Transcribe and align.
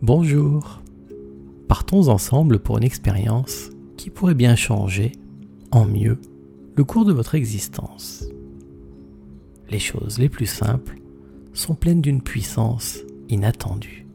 Bonjour. 0.00 0.80
Partons 1.66 2.06
ensemble 2.06 2.60
pour 2.60 2.78
une 2.78 2.84
expérience 2.84 3.70
qui 3.96 4.10
pourrait 4.10 4.36
bien 4.36 4.54
changer, 4.54 5.10
en 5.72 5.86
mieux, 5.86 6.20
le 6.76 6.84
cours 6.84 7.04
de 7.04 7.12
votre 7.12 7.34
existence. 7.34 8.24
Les 9.68 9.80
choses 9.80 10.20
les 10.20 10.28
plus 10.28 10.46
simples 10.46 11.00
sont 11.52 11.74
pleines 11.74 12.00
d'une 12.00 12.22
puissance 12.22 13.00
inattendue. 13.28 14.06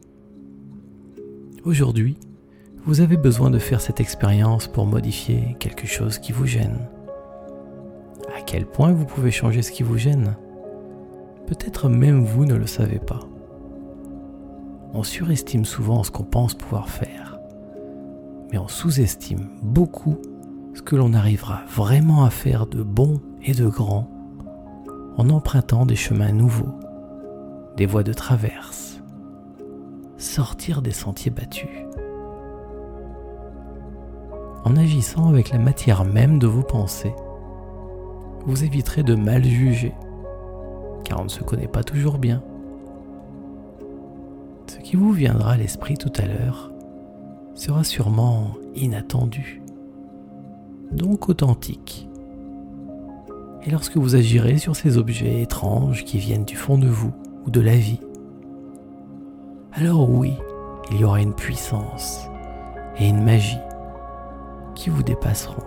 Aujourd'hui, 1.64 2.16
vous 2.86 3.02
avez 3.02 3.18
besoin 3.18 3.50
de 3.50 3.58
faire 3.58 3.82
cette 3.82 4.00
expérience 4.00 4.66
pour 4.66 4.86
modifier 4.86 5.54
quelque 5.60 5.86
chose 5.86 6.16
qui 6.16 6.32
vous 6.32 6.46
gêne. 6.46 6.88
À 8.34 8.40
quel 8.40 8.64
point 8.64 8.92
vous 8.92 9.04
pouvez 9.04 9.30
changer 9.30 9.60
ce 9.60 9.70
qui 9.70 9.82
vous 9.82 9.98
gêne? 9.98 10.34
Peut-être 11.46 11.90
même 11.90 12.24
vous 12.24 12.46
ne 12.46 12.54
le 12.54 12.66
savez 12.66 12.98
pas. 12.98 13.28
On 14.96 15.02
surestime 15.02 15.64
souvent 15.64 16.04
ce 16.04 16.12
qu'on 16.12 16.22
pense 16.22 16.54
pouvoir 16.54 16.88
faire, 16.88 17.40
mais 18.52 18.58
on 18.58 18.68
sous-estime 18.68 19.48
beaucoup 19.60 20.18
ce 20.72 20.82
que 20.82 20.94
l'on 20.94 21.14
arrivera 21.14 21.62
vraiment 21.68 22.24
à 22.24 22.30
faire 22.30 22.68
de 22.68 22.84
bon 22.84 23.20
et 23.42 23.54
de 23.54 23.66
grand 23.66 24.08
en 25.16 25.30
empruntant 25.30 25.84
des 25.84 25.96
chemins 25.96 26.30
nouveaux, 26.30 26.78
des 27.76 27.86
voies 27.86 28.04
de 28.04 28.12
traverse, 28.12 29.02
sortir 30.16 30.80
des 30.80 30.92
sentiers 30.92 31.32
battus. 31.32 31.68
En 34.64 34.76
agissant 34.76 35.28
avec 35.28 35.50
la 35.50 35.58
matière 35.58 36.04
même 36.04 36.38
de 36.38 36.46
vos 36.46 36.62
pensées, 36.62 37.16
vous 38.46 38.62
éviterez 38.62 39.02
de 39.02 39.16
mal 39.16 39.42
juger, 39.42 39.92
car 41.02 41.20
on 41.20 41.24
ne 41.24 41.28
se 41.28 41.42
connaît 41.42 41.66
pas 41.66 41.82
toujours 41.82 42.18
bien. 42.18 42.44
Qui 44.82 44.96
vous 44.96 45.12
viendra 45.12 45.52
à 45.52 45.56
l'esprit 45.56 45.96
tout 45.96 46.12
à 46.16 46.26
l'heure 46.26 46.70
sera 47.54 47.84
sûrement 47.84 48.52
inattendu, 48.74 49.62
donc 50.92 51.28
authentique. 51.28 52.08
Et 53.64 53.70
lorsque 53.70 53.96
vous 53.96 54.14
agirez 54.14 54.58
sur 54.58 54.76
ces 54.76 54.98
objets 54.98 55.40
étranges 55.42 56.04
qui 56.04 56.18
viennent 56.18 56.44
du 56.44 56.56
fond 56.56 56.78
de 56.78 56.86
vous 56.86 57.12
ou 57.46 57.50
de 57.50 57.60
la 57.60 57.76
vie, 57.76 58.00
alors 59.72 60.08
oui, 60.08 60.34
il 60.90 61.00
y 61.00 61.04
aura 61.04 61.20
une 61.20 61.34
puissance 61.34 62.28
et 62.98 63.08
une 63.08 63.24
magie 63.24 63.58
qui 64.74 64.90
vous 64.90 65.02
dépasseront. 65.02 65.62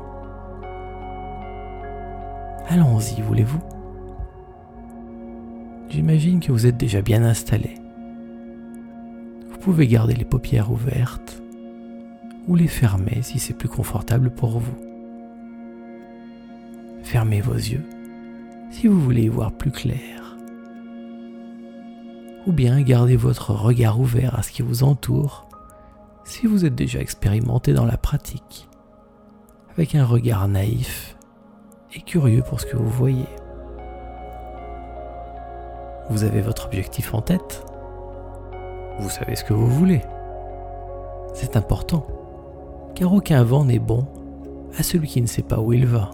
Allons-y, 2.70 3.22
voulez-vous? 3.22 3.62
J'imagine 5.90 6.40
que 6.40 6.52
vous 6.52 6.66
êtes 6.66 6.78
déjà 6.78 7.02
bien 7.02 7.24
installé. 7.24 7.76
Vous 9.68 9.74
pouvez 9.74 9.88
garder 9.88 10.14
les 10.14 10.24
paupières 10.24 10.72
ouvertes 10.72 11.42
ou 12.48 12.56
les 12.56 12.70
fermer 12.70 13.22
si 13.22 13.38
c'est 13.38 13.54
plus 13.54 13.68
confortable 13.68 14.30
pour 14.30 14.60
vous. 14.60 14.78
Fermez 17.04 17.42
vos 17.42 17.54
yeux 17.54 17.84
si 18.72 18.88
vous 18.88 18.98
voulez 18.98 19.24
y 19.24 19.28
voir 19.28 19.52
plus 19.52 19.72
clair. 19.72 20.38
Ou 22.46 22.54
bien 22.54 22.82
gardez 22.82 23.18
votre 23.18 23.54
regard 23.54 24.00
ouvert 24.00 24.40
à 24.40 24.42
ce 24.42 24.54
qui 24.54 24.62
vous 24.62 24.84
entoure 24.84 25.50
si 26.24 26.48
vous 26.48 26.64
êtes 26.64 26.76
déjà 26.76 27.02
expérimenté 27.02 27.74
dans 27.74 27.86
la 27.86 27.98
pratique, 27.98 28.70
avec 29.74 29.96
un 29.96 30.06
regard 30.06 30.48
naïf 30.48 31.18
et 31.94 32.00
curieux 32.00 32.42
pour 32.42 32.62
ce 32.62 32.68
que 32.68 32.78
vous 32.78 32.90
voyez. 32.90 33.28
Vous 36.10 36.24
avez 36.24 36.40
votre 36.40 36.68
objectif 36.68 37.14
en 37.14 37.22
tête? 37.22 37.66
Vous 39.00 39.10
savez 39.10 39.36
ce 39.36 39.44
que 39.44 39.54
vous 39.54 39.68
voulez 39.68 40.02
C'est 41.34 41.56
important, 41.56 42.06
car 42.96 43.14
aucun 43.14 43.44
vent 43.44 43.64
n'est 43.64 43.80
bon 43.80 44.06
à 44.78 44.84
celui 44.84 45.08
qui 45.08 45.22
ne 45.22 45.28
sait 45.28 45.44
pas 45.44 45.60
où 45.60 45.74
il 45.74 45.86
va. 45.86 46.12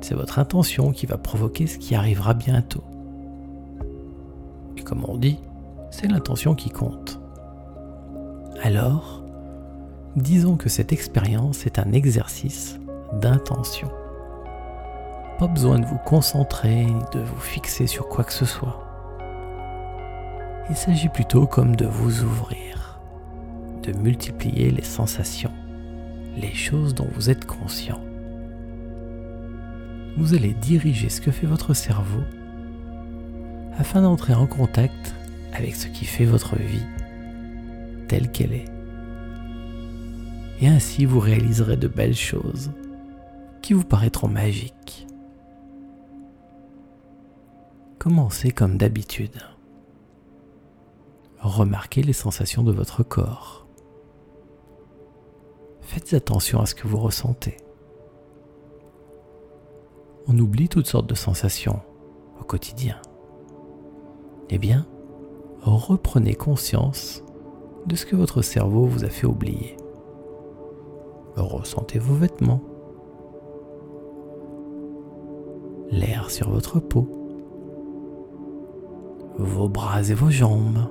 C'est 0.00 0.14
votre 0.14 0.40
intention 0.40 0.90
qui 0.90 1.06
va 1.06 1.16
provoquer 1.16 1.66
ce 1.68 1.78
qui 1.78 1.94
arrivera 1.94 2.34
bientôt. 2.34 2.82
Et 4.76 4.82
comme 4.82 5.04
on 5.06 5.16
dit, 5.16 5.38
c'est 5.90 6.08
l'intention 6.08 6.54
qui 6.56 6.70
compte. 6.70 7.20
Alors, 8.62 9.22
disons 10.16 10.56
que 10.56 10.68
cette 10.68 10.92
expérience 10.92 11.66
est 11.66 11.78
un 11.78 11.92
exercice 11.92 12.80
d'intention. 13.12 13.90
Pas 15.38 15.46
besoin 15.46 15.78
de 15.78 15.86
vous 15.86 15.98
concentrer 15.98 16.86
ni 16.86 17.02
de 17.12 17.20
vous 17.20 17.40
fixer 17.40 17.86
sur 17.86 18.08
quoi 18.08 18.24
que 18.24 18.32
ce 18.32 18.44
soit. 18.44 18.91
Il 20.70 20.76
s'agit 20.76 21.08
plutôt 21.08 21.46
comme 21.46 21.76
de 21.76 21.86
vous 21.86 22.22
ouvrir, 22.22 23.00
de 23.82 23.92
multiplier 23.92 24.70
les 24.70 24.84
sensations, 24.84 25.52
les 26.36 26.54
choses 26.54 26.94
dont 26.94 27.08
vous 27.14 27.30
êtes 27.30 27.44
conscient 27.44 28.00
vous 30.16 30.34
allez 30.34 30.52
diriger 30.52 31.08
ce 31.08 31.20
que 31.20 31.30
fait 31.30 31.46
votre 31.46 31.74
cerveau 31.74 32.22
afin 33.78 34.02
d'entrer 34.02 34.34
en 34.34 34.46
contact 34.46 35.14
avec 35.54 35.74
ce 35.74 35.86
qui 35.86 36.04
fait 36.04 36.24
votre 36.24 36.56
vie 36.56 36.84
telle 38.08 38.30
qu'elle 38.30 38.52
est. 38.52 38.68
Et 40.60 40.68
ainsi 40.68 41.06
vous 41.06 41.18
réaliserez 41.18 41.76
de 41.76 41.88
belles 41.88 42.14
choses 42.14 42.70
qui 43.62 43.72
vous 43.72 43.84
paraîtront 43.84 44.28
magiques. 44.28 45.06
Commencez 47.98 48.50
comme 48.50 48.76
d'habitude. 48.76 49.40
Remarquez 51.42 52.02
les 52.02 52.12
sensations 52.12 52.62
de 52.62 52.72
votre 52.72 53.02
corps. 53.02 53.66
Faites 55.80 56.14
attention 56.14 56.60
à 56.60 56.66
ce 56.66 56.74
que 56.74 56.86
vous 56.86 56.98
ressentez 56.98 57.56
on 60.28 60.38
oublie 60.38 60.68
toutes 60.68 60.86
sortes 60.86 61.08
de 61.08 61.14
sensations 61.14 61.80
au 62.40 62.44
quotidien. 62.44 62.96
Eh 64.50 64.58
bien, 64.58 64.86
reprenez 65.62 66.34
conscience 66.34 67.22
de 67.86 67.96
ce 67.96 68.06
que 68.06 68.16
votre 68.16 68.42
cerveau 68.42 68.84
vous 68.84 69.04
a 69.04 69.08
fait 69.08 69.26
oublier. 69.26 69.76
Ressentez 71.36 71.98
vos 71.98 72.14
vêtements, 72.14 72.62
l'air 75.90 76.30
sur 76.30 76.50
votre 76.50 76.78
peau, 76.78 77.08
vos 79.38 79.68
bras 79.68 80.02
et 80.02 80.14
vos 80.14 80.30
jambes, 80.30 80.88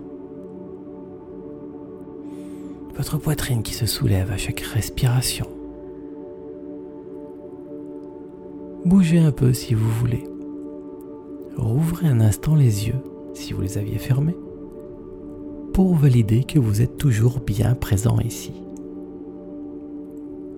votre 3.02 3.18
poitrine 3.18 3.64
qui 3.64 3.74
se 3.74 3.88
soulève 3.88 4.30
à 4.30 4.38
chaque 4.38 4.60
respiration. 4.60 5.48
Bougez 8.86 9.18
un 9.18 9.32
peu 9.32 9.54
si 9.54 9.74
vous 9.74 9.90
voulez. 9.90 10.24
Rouvrez 11.58 12.08
un 12.08 12.22
instant 12.22 12.54
les 12.54 12.90
yeux 12.90 13.02
si 13.34 13.54
vous 13.54 13.62
les 13.62 13.80
aviez 13.80 13.98
fermés 13.98 14.36
pour 15.74 15.96
valider 15.96 16.44
que 16.44 16.60
vous 16.60 16.84
êtes 16.84 16.98
toujours 16.98 17.40
bien 17.40 17.74
présent 17.74 18.20
ici. 18.20 18.54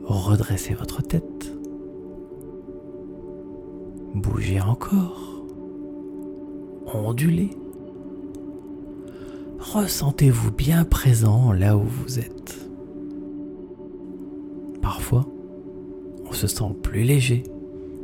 Redressez 0.03 0.73
votre 0.73 1.01
tête. 1.01 1.55
Bougez 4.15 4.59
encore. 4.59 5.45
Ondulez. 6.87 7.51
Ressentez-vous 9.71 10.51
bien 10.51 10.83
présent 10.83 11.53
là 11.53 11.77
où 11.77 11.83
vous 11.83 12.19
êtes. 12.19 12.69
Parfois, 14.81 15.25
on 16.25 16.33
se 16.33 16.47
sent 16.47 16.75
plus 16.83 17.03
léger 17.03 17.43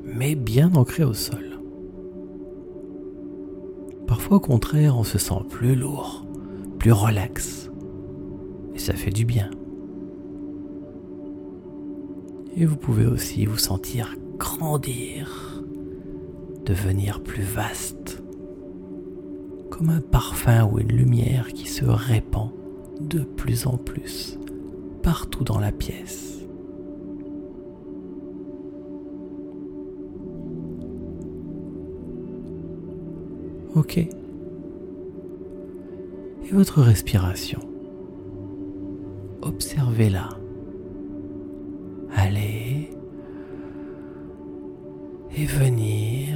mais 0.03 0.35
bien 0.35 0.73
ancré 0.75 1.03
au 1.03 1.13
sol. 1.13 1.59
Parfois 4.07 4.37
au 4.37 4.39
contraire, 4.39 4.97
on 4.97 5.03
se 5.03 5.17
sent 5.17 5.43
plus 5.49 5.75
lourd, 5.75 6.25
plus 6.79 6.91
relax, 6.91 7.69
et 8.73 8.79
ça 8.79 8.93
fait 8.93 9.11
du 9.11 9.25
bien. 9.25 9.51
Et 12.55 12.65
vous 12.65 12.77
pouvez 12.77 13.05
aussi 13.05 13.45
vous 13.45 13.57
sentir 13.57 14.15
grandir, 14.37 15.63
devenir 16.65 17.21
plus 17.21 17.43
vaste, 17.43 18.08
comme 19.79 19.91
un 19.91 20.01
parfum 20.01 20.65
ou 20.65 20.79
une 20.79 20.91
lumière 20.91 21.47
qui 21.53 21.65
se 21.65 21.85
répand 21.85 22.49
de 22.99 23.19
plus 23.19 23.65
en 23.65 23.77
plus 23.77 24.37
partout 25.01 25.45
dans 25.45 25.57
la 25.57 25.71
pièce. 25.71 26.39
Ok. 33.73 33.97
Et 33.99 34.09
votre 36.51 36.81
respiration? 36.81 37.61
Observez-la. 39.41 40.27
Allez 42.17 42.89
et 45.37 45.45
venir 45.45 46.35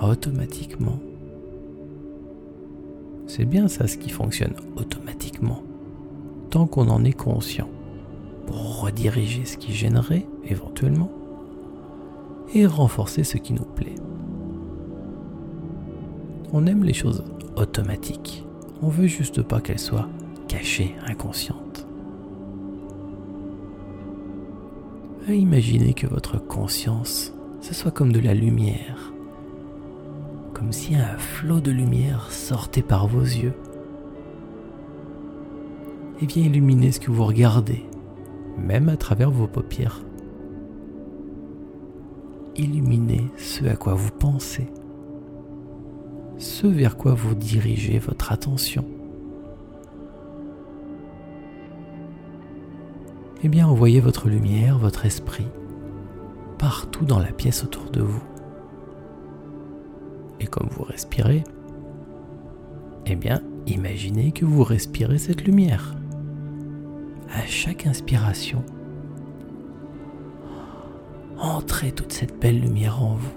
automatiquement 0.00 1.00
C'est 3.36 3.46
bien 3.46 3.66
ça 3.66 3.88
ce 3.88 3.96
qui 3.96 4.10
fonctionne 4.10 4.54
automatiquement, 4.76 5.64
tant 6.50 6.68
qu'on 6.68 6.88
en 6.88 7.02
est 7.02 7.12
conscient, 7.12 7.68
pour 8.46 8.82
rediriger 8.82 9.44
ce 9.44 9.56
qui 9.56 9.72
gênerait 9.72 10.24
éventuellement 10.44 11.10
et 12.54 12.64
renforcer 12.64 13.24
ce 13.24 13.36
qui 13.36 13.52
nous 13.52 13.64
plaît. 13.64 13.96
On 16.52 16.64
aime 16.68 16.84
les 16.84 16.92
choses 16.92 17.24
automatiques, 17.56 18.46
on 18.82 18.88
veut 18.88 19.08
juste 19.08 19.42
pas 19.42 19.60
qu'elles 19.60 19.80
soient 19.80 20.08
cachées, 20.46 20.94
inconscientes. 21.04 21.88
Imaginez 25.28 25.94
que 25.94 26.06
votre 26.06 26.38
conscience, 26.38 27.34
ce 27.60 27.74
soit 27.74 27.90
comme 27.90 28.12
de 28.12 28.20
la 28.20 28.34
lumière 28.34 29.13
comme 30.64 30.72
si 30.72 30.94
un 30.94 31.18
flot 31.18 31.60
de 31.60 31.70
lumière 31.70 32.32
sortait 32.32 32.80
par 32.80 33.06
vos 33.06 33.20
yeux 33.20 33.52
et 36.22 36.24
vient 36.24 36.44
illuminer 36.44 36.90
ce 36.90 37.00
que 37.00 37.10
vous 37.10 37.26
regardez, 37.26 37.84
même 38.56 38.88
à 38.88 38.96
travers 38.96 39.30
vos 39.30 39.46
paupières. 39.46 40.00
Illuminez 42.56 43.30
ce 43.36 43.66
à 43.66 43.76
quoi 43.76 43.92
vous 43.92 44.10
pensez, 44.10 44.66
ce 46.38 46.66
vers 46.66 46.96
quoi 46.96 47.12
vous 47.12 47.34
dirigez 47.34 47.98
votre 47.98 48.32
attention. 48.32 48.86
Eh 53.42 53.48
bien, 53.50 53.68
envoyez 53.68 54.00
votre 54.00 54.30
lumière, 54.30 54.78
votre 54.78 55.04
esprit, 55.04 55.48
partout 56.56 57.04
dans 57.04 57.18
la 57.18 57.32
pièce 57.32 57.64
autour 57.64 57.90
de 57.90 58.00
vous 58.00 58.22
et 60.40 60.46
comme 60.46 60.68
vous 60.70 60.84
respirez, 60.84 61.44
eh 63.06 63.16
bien, 63.16 63.40
imaginez 63.66 64.32
que 64.32 64.44
vous 64.44 64.64
respirez 64.64 65.18
cette 65.18 65.44
lumière. 65.44 65.94
À 67.30 67.46
chaque 67.46 67.86
inspiration, 67.86 68.62
entrez 71.38 71.92
toute 71.92 72.12
cette 72.12 72.40
belle 72.40 72.60
lumière 72.60 73.02
en 73.02 73.14
vous. 73.14 73.34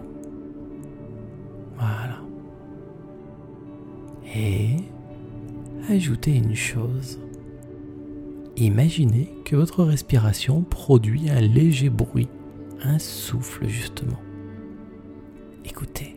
Voilà. 1.78 2.20
Et 4.36 4.78
ajoutez 5.90 6.36
une 6.36 6.56
chose. 6.56 7.20
Imaginez 8.56 9.34
que 9.46 9.56
votre 9.56 9.84
respiration 9.84 10.62
produit 10.62 11.30
un 11.30 11.42
léger 11.42 11.90
bruit, 11.90 12.30
un 12.82 13.00
souffle 13.00 13.68
justement. 13.68 14.20
Écoutez. 15.64 16.17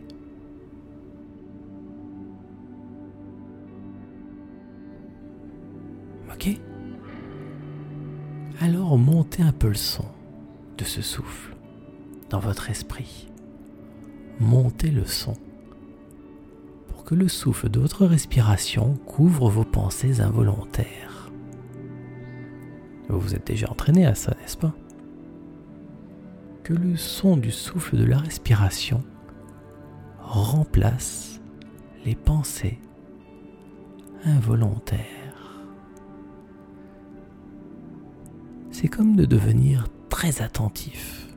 Alors 8.63 8.95
montez 8.95 9.41
un 9.41 9.53
peu 9.53 9.69
le 9.69 9.73
son 9.73 10.05
de 10.77 10.83
ce 10.83 11.01
souffle 11.01 11.55
dans 12.29 12.37
votre 12.37 12.69
esprit. 12.69 13.27
Montez 14.39 14.91
le 14.91 15.03
son 15.03 15.33
pour 16.87 17.03
que 17.03 17.15
le 17.15 17.27
souffle 17.27 17.69
de 17.69 17.79
votre 17.79 18.05
respiration 18.05 18.93
couvre 19.07 19.49
vos 19.49 19.63
pensées 19.63 20.21
involontaires. 20.21 21.31
Vous 23.09 23.19
vous 23.19 23.33
êtes 23.33 23.47
déjà 23.47 23.67
entraîné 23.67 24.05
à 24.05 24.13
ça, 24.13 24.35
n'est-ce 24.39 24.57
pas? 24.57 24.75
Que 26.61 26.75
le 26.75 26.97
son 26.97 27.37
du 27.37 27.49
souffle 27.49 27.97
de 27.97 28.05
la 28.05 28.19
respiration 28.19 29.03
remplace 30.19 31.41
les 32.05 32.15
pensées 32.15 32.79
involontaires. 34.23 35.20
C'est 38.81 38.87
comme 38.87 39.15
de 39.15 39.25
devenir 39.25 39.87
très 40.09 40.41
attentif. 40.41 41.27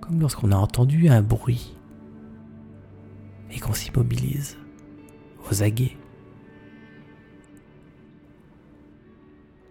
Comme 0.00 0.20
lorsqu'on 0.20 0.52
a 0.52 0.56
entendu 0.56 1.08
un 1.08 1.22
bruit 1.22 1.76
et 3.50 3.58
qu'on 3.58 3.72
s'immobilise 3.72 4.56
aux 5.50 5.64
aguets. 5.64 5.96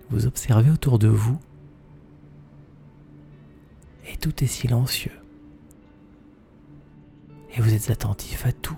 Vous 0.09 0.25
observez 0.25 0.69
autour 0.69 0.99
de 0.99 1.07
vous 1.07 1.39
et 4.11 4.17
tout 4.17 4.43
est 4.43 4.47
silencieux. 4.47 5.17
Et 7.55 7.61
vous 7.61 7.73
êtes 7.73 7.89
attentif 7.89 8.45
à 8.45 8.51
tout, 8.51 8.77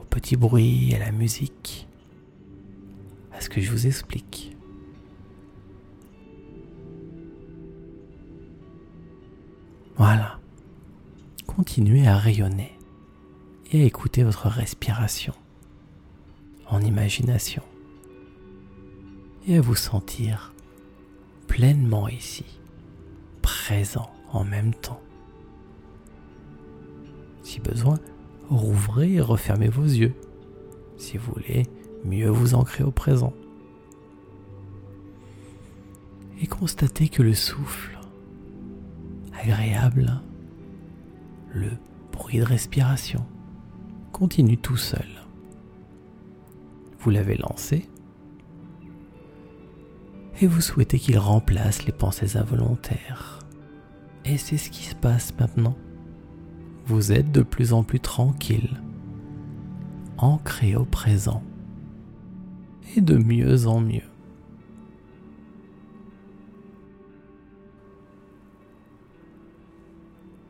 aux 0.00 0.04
petits 0.04 0.36
bruits, 0.36 0.94
à 0.94 1.00
la 1.00 1.10
musique, 1.10 1.88
à 3.32 3.40
ce 3.40 3.48
que 3.48 3.60
je 3.60 3.72
vous 3.72 3.88
explique. 3.88 4.53
Voilà. 9.96 10.38
Continuez 11.46 12.06
à 12.06 12.16
rayonner 12.16 12.76
et 13.70 13.82
à 13.82 13.84
écouter 13.84 14.22
votre 14.24 14.48
respiration 14.48 15.34
en 16.68 16.80
imagination 16.80 17.62
et 19.46 19.58
à 19.58 19.60
vous 19.60 19.76
sentir 19.76 20.52
pleinement 21.46 22.08
ici, 22.08 22.44
présent 23.42 24.10
en 24.32 24.44
même 24.44 24.74
temps. 24.74 25.00
Si 27.42 27.60
besoin, 27.60 28.00
rouvrez 28.48 29.14
et 29.14 29.20
refermez 29.20 29.68
vos 29.68 29.84
yeux 29.84 30.14
si 30.96 31.18
vous 31.18 31.32
voulez 31.34 31.64
mieux 32.04 32.28
vous 32.28 32.54
ancrer 32.54 32.82
au 32.82 32.90
présent. 32.90 33.32
Et 36.40 36.46
constatez 36.46 37.08
que 37.08 37.22
le 37.22 37.34
souffle 37.34 37.98
agréable, 39.44 40.22
le 41.52 41.72
bruit 42.12 42.38
de 42.38 42.44
respiration 42.44 43.26
continue 44.10 44.56
tout 44.56 44.78
seul. 44.78 45.06
Vous 46.98 47.10
l'avez 47.10 47.36
lancé 47.36 47.86
et 50.40 50.46
vous 50.46 50.62
souhaitez 50.62 50.98
qu'il 50.98 51.18
remplace 51.18 51.84
les 51.84 51.92
pensées 51.92 52.38
involontaires. 52.38 53.40
Et 54.24 54.38
c'est 54.38 54.56
ce 54.56 54.70
qui 54.70 54.84
se 54.84 54.94
passe 54.94 55.34
maintenant. 55.38 55.76
Vous 56.86 57.12
êtes 57.12 57.30
de 57.30 57.42
plus 57.42 57.74
en 57.74 57.82
plus 57.82 58.00
tranquille, 58.00 58.80
ancré 60.16 60.74
au 60.74 60.86
présent 60.86 61.42
et 62.96 63.02
de 63.02 63.16
mieux 63.16 63.66
en 63.66 63.80
mieux. 63.80 64.13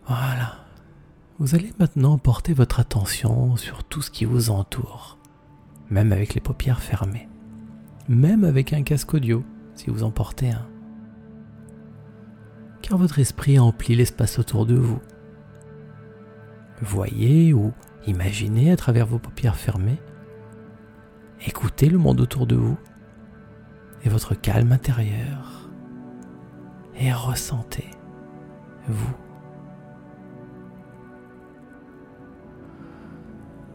Voilà. 0.06 0.64
Vous 1.38 1.54
allez 1.54 1.72
maintenant 1.78 2.16
porter 2.18 2.52
votre 2.52 2.78
attention 2.78 3.56
sur 3.56 3.84
tout 3.84 4.02
ce 4.02 4.10
qui 4.10 4.24
vous 4.24 4.50
entoure, 4.50 5.18
même 5.90 6.12
avec 6.12 6.34
les 6.34 6.40
paupières 6.40 6.80
fermées, 6.80 7.28
même 8.08 8.44
avec 8.44 8.72
un 8.72 8.82
casque 8.82 9.14
audio, 9.14 9.42
si 9.74 9.90
vous 9.90 10.04
en 10.04 10.10
portez 10.10 10.50
un. 10.50 10.66
Car 12.82 12.98
votre 12.98 13.18
esprit 13.18 13.58
emplit 13.58 13.96
l'espace 13.96 14.38
autour 14.38 14.66
de 14.66 14.76
vous. 14.76 15.00
Voyez 16.82 17.52
ou 17.52 17.72
imaginez 18.06 18.70
à 18.70 18.76
travers 18.76 19.06
vos 19.06 19.18
paupières 19.18 19.56
fermées, 19.56 20.00
écoutez 21.46 21.88
le 21.88 21.98
monde 21.98 22.20
autour 22.20 22.46
de 22.46 22.56
vous 22.56 22.78
et 24.04 24.08
votre 24.08 24.34
calme 24.34 24.70
intérieur 24.70 25.68
et 26.96 27.12
ressentez 27.12 27.90
vous 28.86 29.14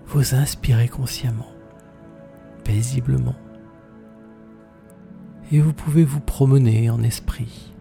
vous 0.09 0.33
inspirez 0.33 0.87
consciemment, 0.87 1.51
paisiblement, 2.63 3.35
et 5.51 5.61
vous 5.61 5.73
pouvez 5.73 6.03
vous 6.03 6.19
promener 6.19 6.89
en 6.89 7.03
esprit, 7.03 7.75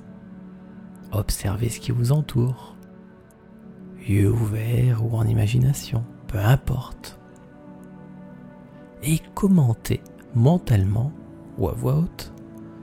observer 1.10 1.70
ce 1.70 1.80
qui 1.80 1.90
vous 1.90 2.12
entoure, 2.12 2.76
yeux 4.06 4.30
ouverts 4.30 5.02
ou 5.06 5.16
en 5.16 5.26
imagination, 5.26 6.04
peu 6.26 6.38
importe, 6.38 7.18
et 9.02 9.20
commenter 9.34 10.02
mentalement 10.34 11.12
ou 11.56 11.68
à 11.68 11.72
voix 11.72 11.96
haute 11.96 12.34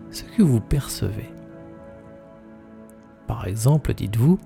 ce 0.10 0.24
que 0.24 0.42
vous 0.42 0.60
percevez. 0.60 1.30
Par 3.28 3.46
exemple, 3.46 3.94
dites-vous, 3.94 4.40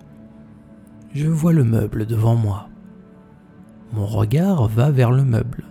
je 1.14 1.28
vois 1.28 1.54
le 1.54 1.64
meuble 1.64 2.06
devant 2.06 2.36
moi. 2.36 2.70
Mon 3.92 4.06
regard 4.06 4.68
va 4.68 4.92
vers 4.92 5.10
le 5.10 5.24
meuble, 5.24 5.64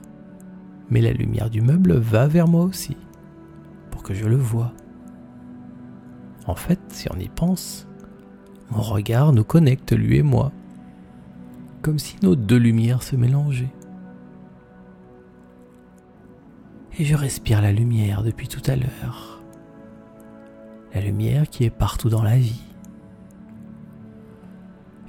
mais 0.91 1.01
la 1.01 1.13
lumière 1.13 1.51
du 1.51 1.61
meuble 1.61 1.95
va 1.95 2.27
vers 2.27 2.49
moi 2.49 2.65
aussi, 2.65 2.97
pour 3.93 4.03
que 4.03 4.13
je 4.13 4.27
le 4.27 4.37
vois. 4.37 4.73
En 6.47 6.57
fait, 6.57 6.81
si 6.89 7.09
on 7.15 7.19
y 7.19 7.29
pense, 7.29 7.87
mon 8.71 8.83
regard 8.83 9.33
nous 9.33 9.45
connecte, 9.45 9.93
lui 9.93 10.17
et 10.17 10.23
moi, 10.23 10.51
comme 11.81 12.01
si 12.01 12.17
nos 12.23 12.35
deux 12.35 12.57
lumières 12.57 13.05
se 13.05 13.15
mélangeaient. 13.15 13.73
Et 16.99 17.05
je 17.05 17.15
respire 17.15 17.63
la 17.63 17.71
lumière 17.71 18.25
depuis 18.25 18.49
tout 18.49 18.63
à 18.67 18.75
l'heure. 18.75 19.41
La 20.93 21.01
lumière 21.01 21.49
qui 21.49 21.63
est 21.63 21.71
partout 21.71 22.09
dans 22.09 22.25
la 22.25 22.37
vie. 22.37 22.65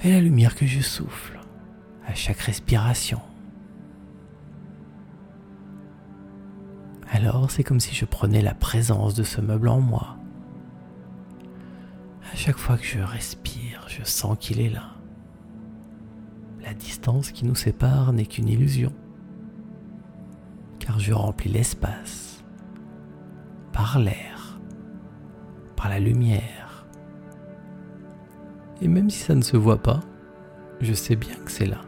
Et 0.03 0.11
la 0.11 0.21
lumière 0.21 0.55
que 0.55 0.67
je 0.67 0.81
souffle 0.81 1.38
à 2.09 2.15
chaque 2.15 2.39
respiration. 2.39 3.21
Alors 7.11 7.51
c'est 7.51 7.63
comme 7.63 7.79
si 7.79 7.93
je 7.93 8.05
prenais 8.05 8.41
la 8.41 8.55
présence 8.55 9.13
de 9.13 9.21
ce 9.21 9.41
meuble 9.41 9.67
en 9.67 9.79
moi. 9.79 10.17
À 12.33 12.35
chaque 12.35 12.57
fois 12.57 12.77
que 12.77 12.85
je 12.85 12.99
respire, 12.99 13.85
je 13.87 14.03
sens 14.03 14.35
qu'il 14.39 14.59
est 14.59 14.69
là. 14.69 14.95
La 16.63 16.73
distance 16.73 17.31
qui 17.31 17.45
nous 17.45 17.55
sépare 17.55 18.11
n'est 18.11 18.25
qu'une 18.25 18.49
illusion, 18.49 18.91
car 20.79 20.99
je 20.99 21.13
remplis 21.13 21.49
l'espace 21.49 22.43
par 23.71 23.99
l'air, 23.99 24.59
par 25.75 25.89
la 25.89 25.99
lumière. 25.99 26.87
Et 28.81 28.87
même 28.87 29.11
si 29.11 29.19
ça 29.19 29.35
ne 29.35 29.43
se 29.43 29.57
voit 29.57 29.81
pas, 29.81 29.99
je 30.81 30.93
sais 30.93 31.15
bien 31.15 31.35
que 31.45 31.51
c'est 31.51 31.65
là. 31.65 31.81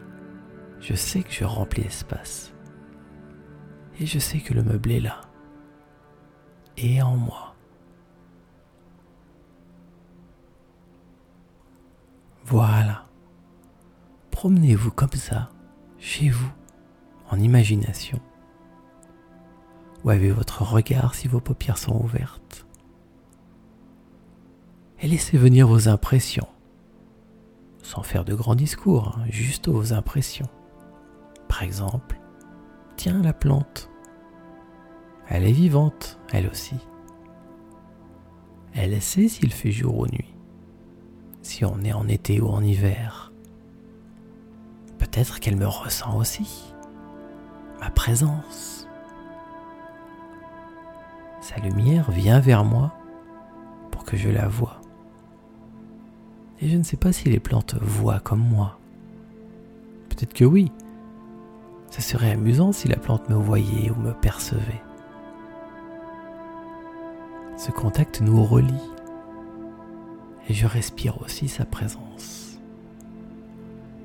Je 0.82 0.94
sais 0.94 1.22
que 1.22 1.30
je 1.30 1.44
remplis 1.44 1.84
l'espace. 1.84 2.52
Et 4.00 4.06
je 4.06 4.18
sais 4.18 4.40
que 4.40 4.52
le 4.52 4.64
meuble 4.64 4.90
est 4.90 5.00
là. 5.00 5.20
Et 6.76 7.00
en 7.00 7.16
moi. 7.16 7.54
Voilà. 12.44 13.06
Promenez-vous 14.32 14.90
comme 14.90 15.12
ça, 15.12 15.50
chez 15.98 16.28
vous, 16.30 16.50
en 17.30 17.38
imagination. 17.38 18.18
Ou 20.02 20.10
avez 20.10 20.32
votre 20.32 20.62
regard 20.62 21.14
si 21.14 21.28
vos 21.28 21.40
paupières 21.40 21.78
sont 21.78 22.02
ouvertes? 22.02 22.66
Et 25.00 25.06
laissez 25.06 25.38
venir 25.38 25.68
vos 25.68 25.88
impressions, 25.88 26.48
sans 27.84 28.02
faire 28.02 28.24
de 28.24 28.34
grands 28.34 28.56
discours, 28.56 29.16
hein, 29.16 29.26
juste 29.30 29.68
vos 29.68 29.92
impressions. 29.92 30.48
Par 31.52 31.62
exemple, 31.62 32.18
tiens 32.96 33.20
la 33.20 33.34
plante. 33.34 33.90
Elle 35.28 35.46
est 35.46 35.52
vivante, 35.52 36.18
elle 36.32 36.46
aussi. 36.46 36.76
Elle 38.72 39.02
sait 39.02 39.28
s'il 39.28 39.52
fait 39.52 39.70
jour 39.70 39.98
ou 39.98 40.06
nuit, 40.06 40.34
si 41.42 41.66
on 41.66 41.82
est 41.82 41.92
en 41.92 42.08
été 42.08 42.40
ou 42.40 42.48
en 42.48 42.62
hiver. 42.62 43.34
Peut-être 44.96 45.40
qu'elle 45.40 45.56
me 45.58 45.66
ressent 45.66 46.16
aussi, 46.16 46.72
ma 47.80 47.90
présence. 47.90 48.88
Sa 51.42 51.56
lumière 51.56 52.10
vient 52.10 52.40
vers 52.40 52.64
moi 52.64 52.94
pour 53.90 54.06
que 54.06 54.16
je 54.16 54.30
la 54.30 54.48
voie. 54.48 54.80
Et 56.62 56.70
je 56.70 56.78
ne 56.78 56.82
sais 56.82 56.96
pas 56.96 57.12
si 57.12 57.28
les 57.28 57.40
plantes 57.40 57.74
voient 57.74 58.20
comme 58.20 58.40
moi. 58.42 58.78
Peut-être 60.08 60.32
que 60.32 60.46
oui. 60.46 60.72
Ce 61.92 62.00
serait 62.00 62.30
amusant 62.30 62.72
si 62.72 62.88
la 62.88 62.96
plante 62.96 63.28
me 63.28 63.34
voyait 63.34 63.90
ou 63.90 63.94
me 63.96 64.14
percevait. 64.14 64.82
Ce 67.58 67.70
contact 67.70 68.22
nous 68.22 68.42
relie 68.42 68.90
et 70.48 70.54
je 70.54 70.66
respire 70.66 71.20
aussi 71.20 71.48
sa 71.48 71.66
présence. 71.66 72.58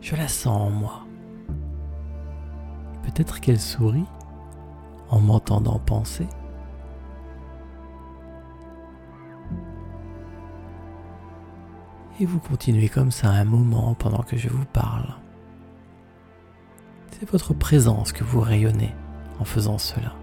Je 0.01 0.17
la 0.17 0.27
sens 0.27 0.67
en 0.67 0.69
moi. 0.69 1.05
Peut-être 3.03 3.39
qu'elle 3.39 3.59
sourit 3.59 4.05
en 5.09 5.21
m'entendant 5.21 5.79
penser. 5.79 6.27
Et 12.19 12.25
vous 12.25 12.39
continuez 12.39 12.89
comme 12.89 13.11
ça 13.11 13.29
un 13.29 13.45
moment 13.45 13.93
pendant 13.93 14.23
que 14.23 14.35
je 14.35 14.49
vous 14.49 14.65
parle. 14.65 15.15
C'est 17.19 17.31
votre 17.31 17.55
présence 17.55 18.11
que 18.11 18.23
vous 18.23 18.41
rayonnez 18.41 18.93
en 19.39 19.43
faisant 19.43 19.79
cela. 19.79 20.13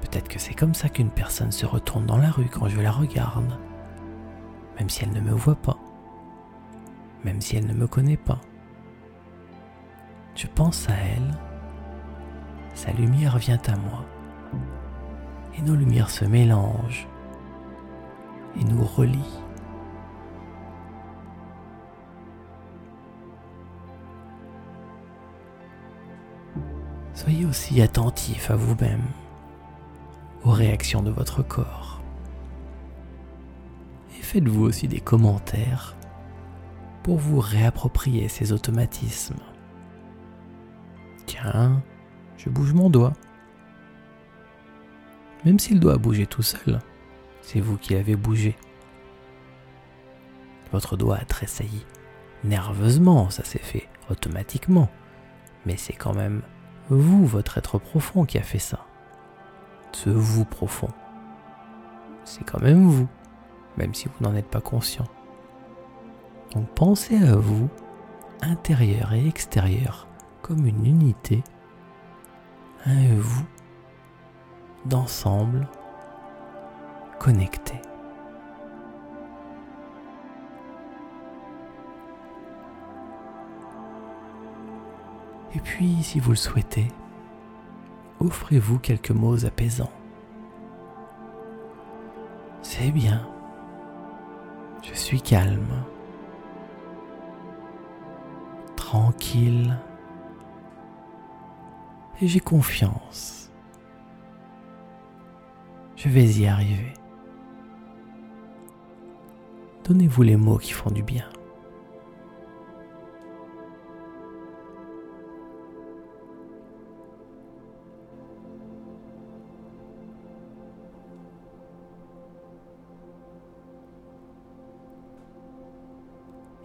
Peut-être 0.00 0.28
que 0.28 0.38
c'est 0.38 0.54
comme 0.54 0.72
ça 0.72 0.88
qu'une 0.88 1.10
personne 1.10 1.52
se 1.52 1.66
retourne 1.66 2.06
dans 2.06 2.16
la 2.16 2.30
rue 2.30 2.46
quand 2.46 2.66
je 2.68 2.80
la 2.80 2.90
regarde, 2.90 3.58
même 4.78 4.88
si 4.88 5.04
elle 5.04 5.12
ne 5.12 5.20
me 5.20 5.32
voit 5.32 5.56
pas, 5.56 5.76
même 7.22 7.42
si 7.42 7.56
elle 7.56 7.66
ne 7.66 7.74
me 7.74 7.86
connaît 7.86 8.16
pas. 8.16 8.40
Je 10.34 10.46
pense 10.46 10.88
à 10.88 10.94
elle, 10.94 11.38
sa 12.72 12.92
lumière 12.92 13.36
vient 13.36 13.60
à 13.66 13.76
moi, 13.76 14.06
et 15.58 15.60
nos 15.60 15.74
lumières 15.74 16.08
se 16.08 16.24
mélangent 16.24 17.06
et 18.58 18.64
nous 18.64 18.84
relient. 18.84 19.43
Soyez 27.24 27.46
aussi 27.46 27.80
attentif 27.80 28.50
à 28.50 28.54
vous-même 28.54 29.00
aux 30.44 30.50
réactions 30.50 31.02
de 31.02 31.10
votre 31.10 31.42
corps. 31.42 32.02
Et 34.18 34.20
faites-vous 34.22 34.62
aussi 34.62 34.88
des 34.88 35.00
commentaires 35.00 35.96
pour 37.02 37.16
vous 37.16 37.40
réapproprier 37.40 38.28
ces 38.28 38.52
automatismes. 38.52 39.40
Tiens, 41.24 41.82
je 42.36 42.50
bouge 42.50 42.74
mon 42.74 42.90
doigt. 42.90 43.14
Même 45.46 45.58
s'il 45.58 45.80
doit 45.80 45.96
bouger 45.96 46.26
tout 46.26 46.42
seul, 46.42 46.78
c'est 47.40 47.60
vous 47.60 47.78
qui 47.78 47.94
l'avez 47.94 48.16
bougé. 48.16 48.54
Votre 50.72 50.98
doigt 50.98 51.16
a 51.16 51.24
tressailli. 51.24 51.86
Nerveusement, 52.44 53.30
ça 53.30 53.44
s'est 53.44 53.58
fait 53.58 53.88
automatiquement. 54.10 54.90
Mais 55.64 55.78
c'est 55.78 55.94
quand 55.94 56.12
même 56.12 56.42
vous, 56.88 57.26
votre 57.26 57.58
être 57.58 57.78
profond, 57.78 58.24
qui 58.24 58.38
a 58.38 58.42
fait 58.42 58.58
ça 58.58 58.86
ce 59.94 60.10
vous 60.10 60.44
profond. 60.44 60.88
C'est 62.24 62.44
quand 62.44 62.60
même 62.60 62.88
vous, 62.88 63.08
même 63.76 63.94
si 63.94 64.08
vous 64.08 64.24
n'en 64.24 64.34
êtes 64.34 64.48
pas 64.48 64.60
conscient. 64.60 65.06
Donc 66.52 66.68
pensez 66.74 67.16
à 67.16 67.36
vous, 67.36 67.68
intérieur 68.42 69.12
et 69.12 69.26
extérieur, 69.26 70.08
comme 70.42 70.66
une 70.66 70.84
unité, 70.84 71.42
un 72.86 73.14
vous, 73.16 73.46
d'ensemble, 74.84 75.68
connecté. 77.18 77.80
Et 85.54 85.60
puis, 85.60 86.02
si 86.02 86.18
vous 86.18 86.30
le 86.30 86.36
souhaitez, 86.36 86.88
offrez-vous 88.20 88.78
quelques 88.78 89.12
mots 89.12 89.44
apaisants. 89.44 89.92
C'est 92.62 92.90
bien. 92.90 93.26
Je 94.82 94.94
suis 94.94 95.20
calme. 95.20 95.84
Tranquille. 98.74 99.78
Et 102.20 102.26
j'ai 102.26 102.40
confiance. 102.40 103.50
Je 105.96 106.08
vais 106.08 106.24
y 106.24 106.46
arriver. 106.46 106.94
Donnez-vous 109.84 110.22
les 110.22 110.36
mots 110.36 110.58
qui 110.58 110.72
font 110.72 110.90
du 110.90 111.02
bien. 111.02 111.26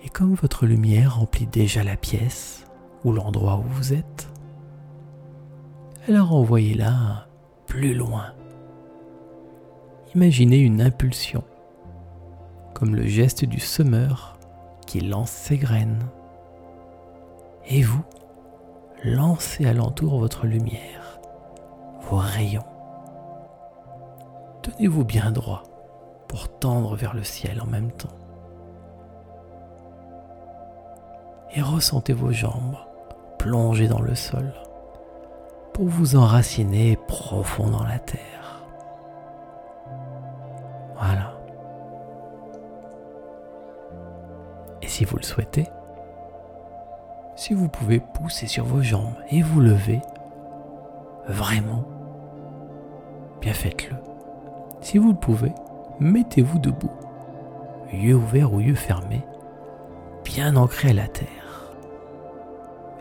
Comme 0.08 0.36
votre 0.36 0.66
lumière 0.66 1.18
remplit 1.18 1.46
déjà 1.46 1.84
la 1.84 1.98
pièce 1.98 2.66
ou 3.04 3.12
l'endroit 3.12 3.58
où 3.58 3.70
vous 3.74 3.94
êtes, 3.94 4.30
alors 6.08 6.34
envoyez-la 6.34 7.28
plus 7.68 7.94
loin. 7.94 8.34
Imaginez 10.16 10.58
une 10.58 10.82
impulsion, 10.82 11.44
comme 12.74 12.96
le 12.96 13.06
geste 13.06 13.46
du 13.46 13.60
semeur 13.60 14.38
qui 14.88 15.02
lance 15.02 15.30
ses 15.30 15.58
graines. 15.58 16.04
Et 17.68 17.84
vous, 17.84 18.04
lancez 19.04 19.68
alentour 19.68 20.18
votre 20.18 20.48
lumière, 20.48 21.20
vos 22.10 22.18
rayons. 22.18 22.66
Tenez-vous 24.64 25.06
bien 25.06 25.32
droit 25.32 25.64
pour 26.28 26.50
tendre 26.60 26.96
vers 26.96 27.14
le 27.14 27.24
ciel 27.24 27.62
en 27.62 27.68
même 27.68 27.92
temps. 27.92 28.19
Et 31.54 31.62
ressentez 31.62 32.14
vos 32.14 32.32
jambes 32.32 32.76
plonger 33.38 33.88
dans 33.88 34.02
le 34.02 34.16
sol 34.16 34.54
pour 35.74 35.88
vous 35.88 36.16
enraciner 36.16 36.98
profond 37.08 37.70
dans 37.70 37.84
la 37.84 38.00
terre. 38.00 38.64
Voilà. 40.96 41.34
Et 44.82 44.88
si 44.88 45.06
vous 45.06 45.16
le 45.16 45.24
souhaitez, 45.24 45.68
si 47.36 47.54
vous 47.54 47.70
pouvez 47.70 48.02
pousser 48.02 48.48
sur 48.48 48.66
vos 48.66 48.82
jambes 48.82 49.16
et 49.32 49.42
vous 49.42 49.62
lever, 49.62 50.02
vraiment, 51.28 51.86
bien 53.40 53.54
faites-le. 53.54 53.96
Si 54.82 54.98
vous 54.98 55.12
le 55.14 55.18
pouvez, 55.18 55.54
mettez-vous 56.02 56.60
debout, 56.60 56.92
yeux 57.94 58.16
ouverts 58.16 58.54
ou 58.54 58.60
yeux 58.60 58.76
fermés, 58.76 59.24
bien 60.24 60.56
ancrés 60.56 60.90
à 60.90 60.94
la 60.94 61.08
terre. 61.08 61.74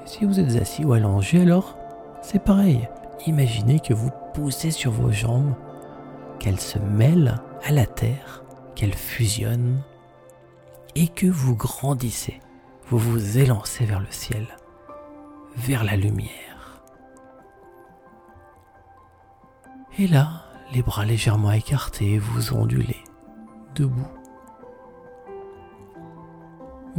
Si 0.05 0.25
vous 0.25 0.41
êtes 0.41 0.61
assis 0.61 0.85
ou 0.85 0.93
allongé, 0.93 1.43
alors 1.43 1.77
c'est 2.23 2.43
pareil. 2.43 2.89
Imaginez 3.27 3.81
que 3.81 3.95
vous 3.95 4.11
poussez 4.35 4.71
sur 4.71 4.91
vos 4.91 5.13
jambes, 5.13 5.55
qu'elles 6.39 6.61
se 6.61 6.79
mêlent 6.79 7.41
à 7.65 7.73
la 7.73 7.87
terre, 7.87 8.45
qu'elles 8.75 8.95
fusionnent, 8.95 9.83
et 10.95 11.09
que 11.09 11.27
vous 11.27 11.55
grandissez, 11.55 12.41
vous 12.89 12.99
vous 12.99 13.39
élancez 13.39 13.85
vers 13.85 14.01
le 14.01 14.11
ciel, 14.11 14.47
vers 15.57 15.85
la 15.85 15.97
lumière. 15.97 16.83
Et 19.99 20.07
là, 20.07 20.45
les 20.73 20.83
bras 20.83 21.05
légèrement 21.05 21.53
écartés, 21.53 22.19
vous 22.19 22.53
ondulez, 22.53 23.03
debout. 23.75 24.18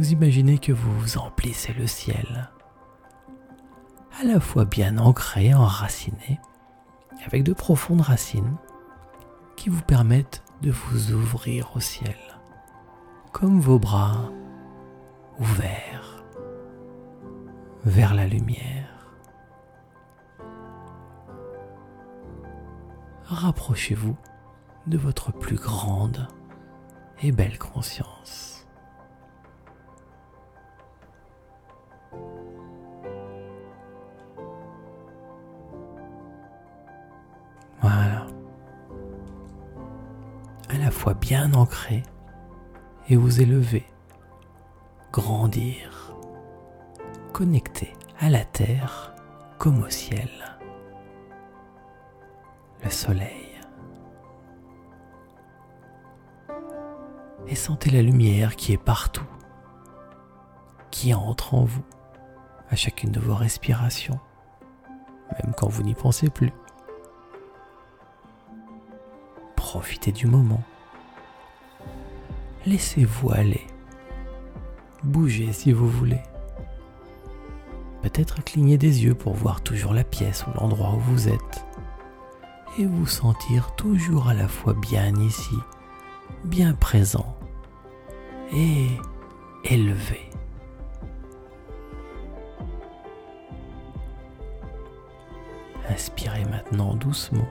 Vous 0.00 0.12
imaginez 0.12 0.56
que 0.56 0.72
vous 0.72 1.18
emplissez 1.18 1.74
le 1.74 1.86
ciel, 1.86 2.48
à 4.18 4.24
la 4.24 4.40
fois 4.40 4.64
bien 4.64 4.96
ancré, 4.96 5.52
enraciné, 5.52 6.40
avec 7.26 7.44
de 7.44 7.52
profondes 7.52 8.00
racines 8.00 8.56
qui 9.56 9.68
vous 9.68 9.82
permettent 9.82 10.42
de 10.62 10.70
vous 10.70 11.12
ouvrir 11.12 11.76
au 11.76 11.80
ciel, 11.80 12.16
comme 13.30 13.60
vos 13.60 13.78
bras 13.78 14.32
ouverts 15.38 16.24
vers 17.84 18.14
la 18.14 18.26
lumière. 18.26 19.06
rapprochez-vous 23.24 24.16
de 24.86 24.96
votre 24.96 25.30
plus 25.30 25.56
grande 25.56 26.26
et 27.20 27.32
belle 27.32 27.58
conscience. 27.58 28.59
La 40.90 40.96
fois 40.96 41.14
bien 41.14 41.54
ancré 41.54 42.02
et 43.08 43.14
vous 43.14 43.40
élever, 43.40 43.86
grandir, 45.12 46.16
connecté 47.32 47.92
à 48.18 48.28
la 48.28 48.44
terre 48.44 49.14
comme 49.56 49.84
au 49.84 49.88
ciel 49.88 50.28
le 52.82 52.90
soleil. 52.90 53.60
Et 57.46 57.54
sentez 57.54 57.90
la 57.90 58.02
lumière 58.02 58.56
qui 58.56 58.72
est 58.72 58.84
partout, 58.84 59.30
qui 60.90 61.14
entre 61.14 61.54
en 61.54 61.62
vous 61.62 61.84
à 62.68 62.74
chacune 62.74 63.12
de 63.12 63.20
vos 63.20 63.36
respirations, 63.36 64.18
même 65.30 65.54
quand 65.56 65.68
vous 65.68 65.84
n'y 65.84 65.94
pensez 65.94 66.30
plus. 66.30 66.52
Profitez 69.54 70.10
du 70.10 70.26
moment. 70.26 70.64
Laissez-vous 72.66 73.30
aller. 73.32 73.66
Bougez 75.02 75.52
si 75.52 75.72
vous 75.72 75.88
voulez. 75.88 76.20
Peut-être 78.02 78.44
cligner 78.44 78.76
des 78.76 79.04
yeux 79.04 79.14
pour 79.14 79.34
voir 79.34 79.62
toujours 79.62 79.94
la 79.94 80.04
pièce 80.04 80.44
ou 80.46 80.50
l'endroit 80.58 80.94
où 80.94 81.00
vous 81.00 81.28
êtes 81.28 81.64
et 82.78 82.84
vous 82.84 83.06
sentir 83.06 83.74
toujours 83.76 84.28
à 84.28 84.34
la 84.34 84.46
fois 84.46 84.74
bien 84.74 85.14
ici, 85.16 85.56
bien 86.44 86.74
présent 86.74 87.36
et 88.52 88.88
élevé. 89.64 90.30
Inspirez 95.88 96.44
maintenant 96.44 96.94
doucement, 96.94 97.48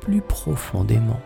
plus 0.00 0.20
profondément. 0.20 1.20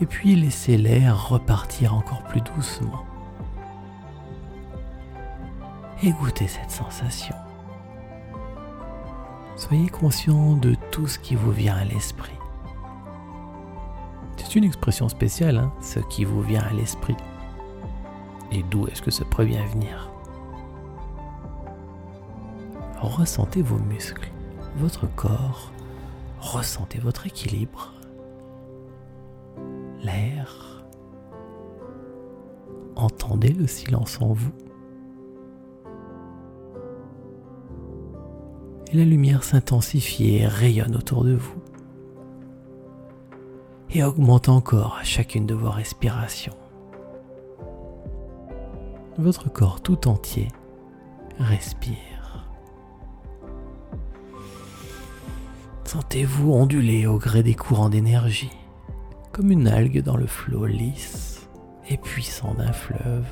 Et 0.00 0.06
puis 0.06 0.36
laissez 0.36 0.76
l'air 0.76 1.28
repartir 1.28 1.94
encore 1.94 2.22
plus 2.24 2.42
doucement. 2.42 3.04
Et 6.02 6.12
goûtez 6.12 6.48
cette 6.48 6.70
sensation. 6.70 7.34
Soyez 9.56 9.88
conscient 9.88 10.54
de 10.56 10.76
tout 10.90 11.06
ce 11.06 11.18
qui 11.18 11.34
vous 11.34 11.50
vient 11.50 11.74
à 11.74 11.84
l'esprit. 11.84 12.34
C'est 14.36 14.54
une 14.54 14.64
expression 14.64 15.08
spéciale, 15.08 15.56
hein, 15.56 15.72
ce 15.80 15.98
qui 15.98 16.24
vous 16.24 16.42
vient 16.42 16.62
à 16.62 16.72
l'esprit. 16.74 17.16
Et 18.52 18.62
d'où 18.64 18.86
est-ce 18.86 19.00
que 19.00 19.10
ça 19.10 19.24
pourrait 19.24 19.46
bien 19.46 19.64
venir? 19.66 20.10
Ressentez 23.00 23.62
vos 23.62 23.78
muscles, 23.78 24.30
votre 24.76 25.06
corps, 25.14 25.72
ressentez 26.40 26.98
votre 26.98 27.26
équilibre, 27.26 27.92
entendez 32.96 33.50
le 33.50 33.66
silence 33.66 34.20
en 34.20 34.32
vous. 34.32 34.52
et 38.92 38.96
la 38.96 39.04
lumière 39.04 39.42
s'intensifie 39.42 40.36
et 40.36 40.46
rayonne 40.46 40.96
autour 40.96 41.24
de 41.24 41.34
vous 41.34 41.60
et 43.90 44.02
augmente 44.02 44.48
encore 44.48 44.98
à 45.00 45.04
chacune 45.04 45.46
de 45.46 45.54
vos 45.54 45.70
respirations. 45.70 46.56
Votre 49.16 49.50
corps 49.50 49.80
tout 49.80 50.08
entier 50.08 50.48
respire. 51.38 51.96
Sentez-vous 55.84 56.52
onduler 56.52 57.06
au 57.06 57.16
gré 57.16 57.42
des 57.42 57.54
courants 57.54 57.88
d'énergie, 57.88 58.52
comme 59.36 59.50
une 59.50 59.68
algue 59.68 60.02
dans 60.02 60.16
le 60.16 60.26
flot 60.26 60.64
lisse 60.64 61.46
et 61.90 61.98
puissant 61.98 62.54
d'un 62.54 62.72
fleuve, 62.72 63.26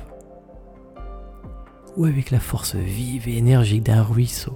ou 1.97 2.05
avec 2.05 2.29
la 2.29 2.39
force 2.39 2.75
vive 2.75 3.27
et 3.27 3.37
énergique 3.37 3.81
d'un 3.81 4.03
ruisseau 4.03 4.55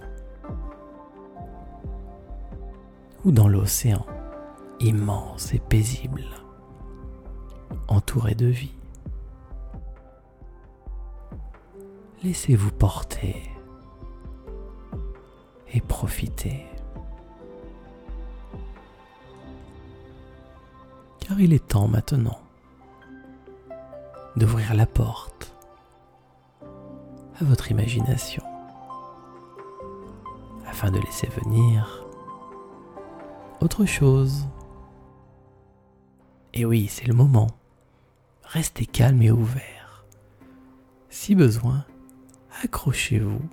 ou 3.25 3.31
dans 3.31 3.47
l'océan, 3.47 4.05
immense 4.79 5.51
et 5.55 5.57
paisible, 5.57 6.23
entouré 7.87 8.35
de 8.35 8.45
vie. 8.45 8.77
Laissez-vous 12.23 12.71
porter 12.73 13.41
et 15.73 15.81
profiter. 15.81 16.67
Il 21.41 21.53
est 21.53 21.69
temps 21.69 21.87
maintenant 21.87 22.37
d'ouvrir 24.35 24.73
la 24.73 24.85
porte 24.85 25.55
à 26.61 27.45
votre 27.45 27.71
imagination 27.71 28.43
afin 30.67 30.91
de 30.91 30.99
laisser 30.99 31.27
venir 31.27 32.03
autre 33.61 33.85
chose. 33.85 34.49
Et 36.53 36.65
oui, 36.65 36.89
c'est 36.89 37.07
le 37.07 37.13
moment. 37.13 37.47
Restez 38.43 38.85
calme 38.85 39.21
et 39.21 39.31
ouvert. 39.31 40.03
Si 41.09 41.35
besoin, 41.35 41.85
accrochez-vous. 42.63 43.47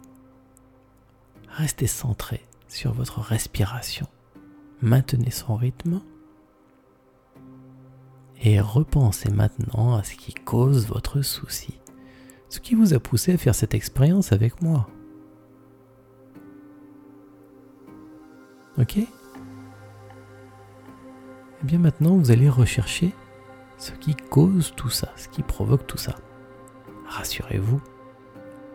Restez 1.51 1.87
centré 1.87 2.44
sur 2.66 2.92
votre 2.92 3.20
respiration. 3.20 4.09
Maintenez 4.83 5.31
son 5.31 5.55
rythme. 5.55 6.01
Et 8.42 8.61
repensez 8.61 9.31
maintenant 9.31 9.96
à 9.96 10.05
ce 10.05 10.14
qui 10.14 10.35
cause 10.35 10.87
votre 10.87 11.22
souci. 11.22 11.79
Ce 12.49 12.61
qui 12.61 12.75
vous 12.75 12.94
a 12.94 13.01
poussé 13.01 13.33
à 13.35 13.38
faire 13.38 13.55
cette 13.55 13.75
expérience 13.75 14.33
avec 14.33 14.62
moi. 14.62 14.88
Ok? 18.79 18.99
Et 18.99 19.07
eh 21.62 21.66
bien 21.66 21.79
maintenant, 21.79 22.16
vous 22.16 22.31
allez 22.31 22.51
rechercher 22.51 23.14
ce 23.79 23.92
qui 23.92 24.14
cause 24.14 24.72
tout 24.77 24.90
ça, 24.90 25.12
ce 25.16 25.29
qui 25.29 25.42
provoque 25.42 25.87
tout 25.87 25.96
ça. 25.96 26.14
Rassurez-vous, 27.07 27.81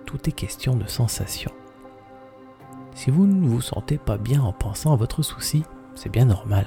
tout 0.05 0.17
est 0.27 0.31
question 0.31 0.75
de 0.75 0.87
sensation. 0.87 1.51
Si 2.95 3.11
vous 3.11 3.25
ne 3.25 3.47
vous 3.47 3.61
sentez 3.61 3.97
pas 3.97 4.17
bien 4.17 4.41
en 4.41 4.51
pensant 4.51 4.93
à 4.93 4.95
votre 4.95 5.21
souci, 5.21 5.63
c'est 5.95 6.11
bien 6.11 6.25
normal. 6.25 6.65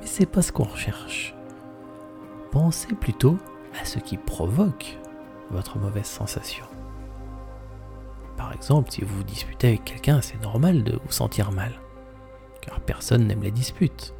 Mais 0.00 0.06
c'est 0.06 0.26
pas 0.26 0.42
ce 0.42 0.52
qu'on 0.52 0.64
recherche. 0.64 1.34
Pensez 2.52 2.94
plutôt 2.94 3.38
à 3.80 3.86
ce 3.86 3.98
qui 3.98 4.18
provoque 4.18 4.98
votre 5.50 5.78
mauvaise 5.78 6.04
sensation. 6.04 6.66
Par 8.36 8.52
exemple, 8.52 8.90
si 8.90 9.02
vous 9.02 9.24
disputez 9.24 9.68
avec 9.68 9.84
quelqu'un, 9.84 10.20
c'est 10.20 10.40
normal 10.42 10.84
de 10.84 11.00
vous 11.02 11.12
sentir 11.12 11.50
mal, 11.50 11.72
car 12.60 12.78
personne 12.80 13.26
n'aime 13.26 13.42
les 13.42 13.50
disputes. 13.50 14.14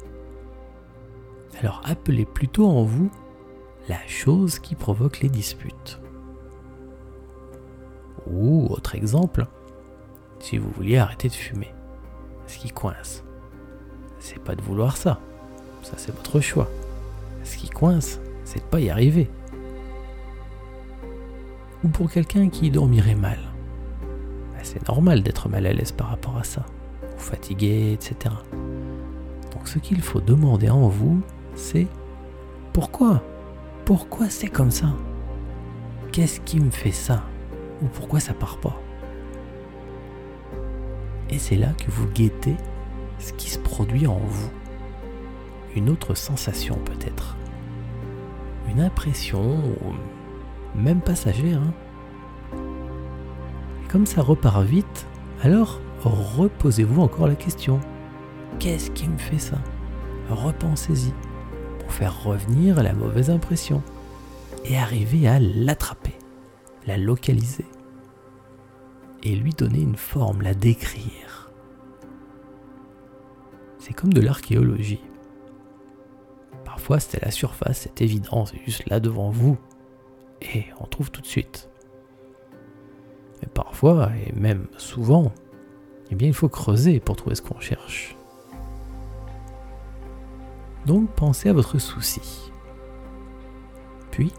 Alors 1.59 1.81
appelez 1.85 2.25
plutôt 2.25 2.67
en 2.67 2.83
vous 2.83 3.11
la 3.87 3.99
chose 4.07 4.57
qui 4.57 4.73
provoque 4.73 5.19
les 5.19 5.29
disputes. 5.29 5.99
Ou 8.25 8.65
autre 8.71 8.95
exemple, 8.95 9.45
si 10.39 10.57
vous 10.57 10.71
vouliez 10.71 10.97
arrêter 10.97 11.27
de 11.27 11.33
fumer, 11.33 11.71
ce 12.47 12.57
qui 12.57 12.71
coince, 12.71 13.23
c'est 14.17 14.39
pas 14.39 14.55
de 14.55 14.61
vouloir 14.63 14.97
ça, 14.97 15.19
ça 15.83 15.93
c'est 15.97 16.15
votre 16.15 16.39
choix. 16.39 16.67
Ce 17.43 17.57
qui 17.57 17.69
coince, 17.69 18.19
c'est 18.45 18.59
de 18.59 18.65
pas 18.65 18.79
y 18.79 18.89
arriver. 18.89 19.29
Ou 21.83 21.89
pour 21.89 22.09
quelqu'un 22.09 22.49
qui 22.49 22.71
dormirait 22.71 23.15
mal, 23.15 23.39
ben, 24.53 24.61
c'est 24.63 24.87
normal 24.87 25.21
d'être 25.21 25.49
mal 25.49 25.65
à 25.65 25.73
l'aise 25.73 25.91
par 25.91 26.07
rapport 26.07 26.37
à 26.37 26.43
ça, 26.43 26.65
fatigué, 27.17 27.91
etc. 27.93 28.35
Donc 29.51 29.67
ce 29.67 29.79
qu'il 29.79 30.01
faut 30.01 30.21
demander 30.21 30.69
en 30.69 30.87
vous, 30.87 31.21
c'est 31.55 31.87
pourquoi? 32.71 33.21
Pourquoi 33.85 34.29
c'est 34.29 34.47
comme 34.47 34.71
ça? 34.71 34.93
Qu'est-ce 36.11 36.39
qui 36.41 36.59
me 36.59 36.71
fait 36.71 36.91
ça? 36.91 37.23
Ou 37.81 37.87
pourquoi 37.87 38.19
ça 38.19 38.33
part 38.33 38.57
pas? 38.59 38.79
Et 41.29 41.37
c'est 41.37 41.57
là 41.57 41.73
que 41.73 41.91
vous 41.91 42.07
guettez 42.07 42.55
ce 43.19 43.33
qui 43.33 43.49
se 43.49 43.59
produit 43.59 44.07
en 44.07 44.19
vous. 44.19 44.51
Une 45.75 45.89
autre 45.89 46.15
sensation 46.15 46.75
peut-être. 46.85 47.35
Une 48.69 48.79
impression, 48.79 49.59
même 50.75 51.01
passagère. 51.01 51.59
Hein. 51.61 52.57
Et 53.83 53.87
comme 53.87 54.05
ça 54.05 54.21
repart 54.21 54.63
vite, 54.63 55.07
alors 55.41 55.81
reposez-vous 56.03 57.01
encore 57.01 57.27
la 57.27 57.35
question. 57.35 57.79
Qu'est-ce 58.59 58.91
qui 58.91 59.07
me 59.07 59.17
fait 59.17 59.39
ça? 59.39 59.57
Repensez-y 60.29 61.13
faire 61.93 62.23
revenir 62.23 62.81
la 62.81 62.93
mauvaise 62.93 63.29
impression 63.29 63.83
et 64.65 64.77
arriver 64.77 65.27
à 65.27 65.39
l'attraper, 65.39 66.17
la 66.87 66.97
localiser 66.97 67.65
et 69.21 69.35
lui 69.35 69.51
donner 69.51 69.81
une 69.81 69.95
forme, 69.95 70.41
la 70.41 70.53
décrire. 70.53 71.51
C'est 73.77 73.93
comme 73.93 74.13
de 74.13 74.21
l'archéologie. 74.21 75.01
C'est 76.99 77.21
à 77.21 77.25
la 77.25 77.31
surface, 77.31 77.79
c'est 77.79 78.01
évident, 78.01 78.45
c'est 78.45 78.59
juste 78.65 78.87
là 78.89 78.99
devant 78.99 79.29
vous 79.29 79.57
et 80.41 80.65
on 80.79 80.85
trouve 80.85 81.11
tout 81.11 81.21
de 81.21 81.27
suite. 81.27 81.69
Mais 83.41 83.47
parfois, 83.47 84.11
et 84.15 84.31
même 84.33 84.67
souvent, 84.77 85.31
eh 86.11 86.15
bien 86.15 86.27
il 86.27 86.33
faut 86.33 86.49
creuser 86.49 86.99
pour 86.99 87.15
trouver 87.15 87.35
ce 87.35 87.41
qu'on 87.41 87.59
cherche. 87.59 88.15
Donc 90.85 91.09
pensez 91.11 91.49
à 91.49 91.53
votre 91.53 91.79
souci. 91.79 92.51
Puis, 94.11 94.33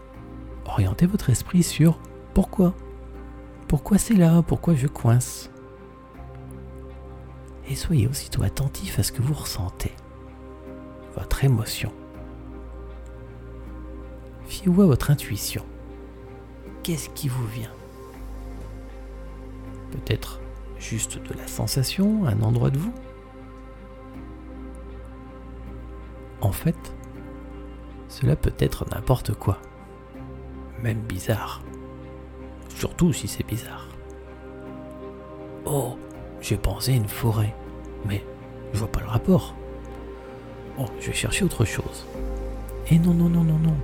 orientez 0.65 1.07
votre 1.07 1.31
esprit 1.31 1.63
sur 1.63 1.99
pourquoi. 2.33 2.73
Pourquoi 3.67 3.97
c'est 3.97 4.13
là? 4.13 4.43
Pourquoi 4.43 4.75
je 4.75 4.87
coince? 4.87 5.49
Et 7.67 7.75
soyez 7.75 8.07
aussitôt 8.07 8.43
attentif 8.43 8.99
à 8.99 9.03
ce 9.03 9.11
que 9.11 9.23
vous 9.23 9.33
ressentez, 9.33 9.93
votre 11.15 11.43
émotion. 11.43 11.91
Fiez-vous 14.65 14.81
à 14.81 14.87
votre 14.87 15.11
intuition. 15.11 15.63
Qu'est-ce 16.81 17.09
qui 17.09 17.27
vous 17.27 17.45
vient? 17.45 17.69
Peut-être 19.91 20.39
juste 20.79 21.19
de 21.19 21.35
la 21.35 21.45
sensation, 21.45 22.25
un 22.25 22.41
endroit 22.41 22.71
de 22.71 22.79
vous? 22.79 22.91
En 26.41 26.51
fait, 26.51 26.95
cela 28.07 28.35
peut 28.35 28.55
être 28.57 28.89
n'importe 28.89 29.35
quoi. 29.35 29.59
Même 30.81 31.01
bizarre. 31.01 31.61
Surtout 32.69 33.13
si 33.13 33.27
c'est 33.27 33.45
bizarre. 33.45 33.87
Oh, 35.65 35.95
j'ai 36.41 36.57
pensé 36.57 36.93
à 36.93 36.95
une 36.95 37.07
forêt. 37.07 37.53
Mais 38.07 38.25
je 38.73 38.79
vois 38.79 38.91
pas 38.91 39.01
le 39.01 39.09
rapport. 39.09 39.53
Oh, 40.79 40.85
je 40.99 41.05
vais 41.05 41.13
chercher 41.13 41.45
autre 41.45 41.65
chose. 41.65 42.07
Et 42.89 42.97
non, 42.97 43.13
non, 43.13 43.29
non, 43.29 43.43
non, 43.43 43.59
non. 43.59 43.77